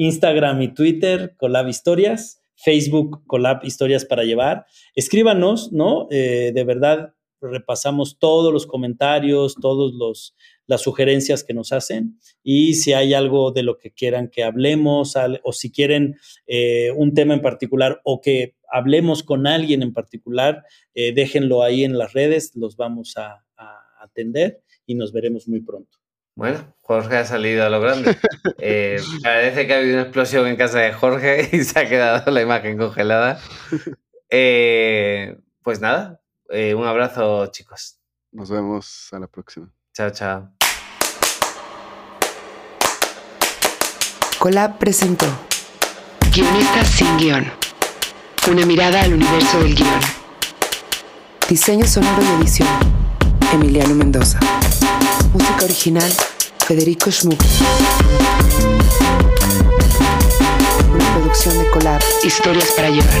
[0.00, 4.64] Instagram y Twitter, Colab Historias, Facebook, Colab Historias para llevar.
[4.94, 6.06] Escríbanos, ¿no?
[6.10, 9.92] Eh, de verdad, repasamos todos los comentarios, todas
[10.66, 15.16] las sugerencias que nos hacen y si hay algo de lo que quieran que hablemos
[15.42, 20.64] o si quieren eh, un tema en particular o que hablemos con alguien en particular,
[20.94, 23.44] eh, déjenlo ahí en las redes, los vamos a
[24.00, 25.99] atender y nos veremos muy pronto.
[26.40, 28.16] Bueno, Jorge ha salido a lo grande.
[28.62, 32.30] Eh, parece que ha habido una explosión en casa de Jorge y se ha quedado
[32.30, 33.38] la imagen congelada.
[34.30, 37.98] Eh, pues nada, eh, un abrazo, chicos.
[38.32, 39.70] Nos vemos a la próxima.
[39.92, 40.50] Chao, chao.
[44.38, 45.26] Colab presentó
[46.32, 47.52] Guionistas sin guion.
[48.50, 50.00] Una mirada al universo del guion.
[51.50, 52.68] Diseño sonoro y edición.
[53.52, 54.40] Emiliano Mendoza.
[55.32, 56.12] Música original,
[56.70, 57.42] Federico Schmuck.
[60.88, 62.00] Una producción de Colab.
[62.22, 63.12] Historias para llevar.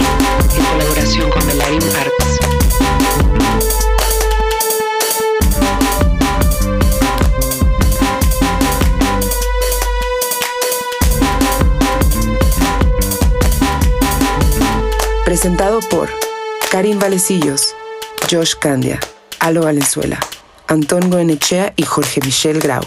[0.56, 2.38] En colaboración con Melarim Arts.
[15.24, 16.08] Presentado por
[16.70, 17.74] Karim Valecillos,
[18.30, 19.00] Josh Candia,
[19.40, 20.20] Alo Valenzuela,
[20.68, 22.84] Antón Goenechea y Jorge Michel Grau.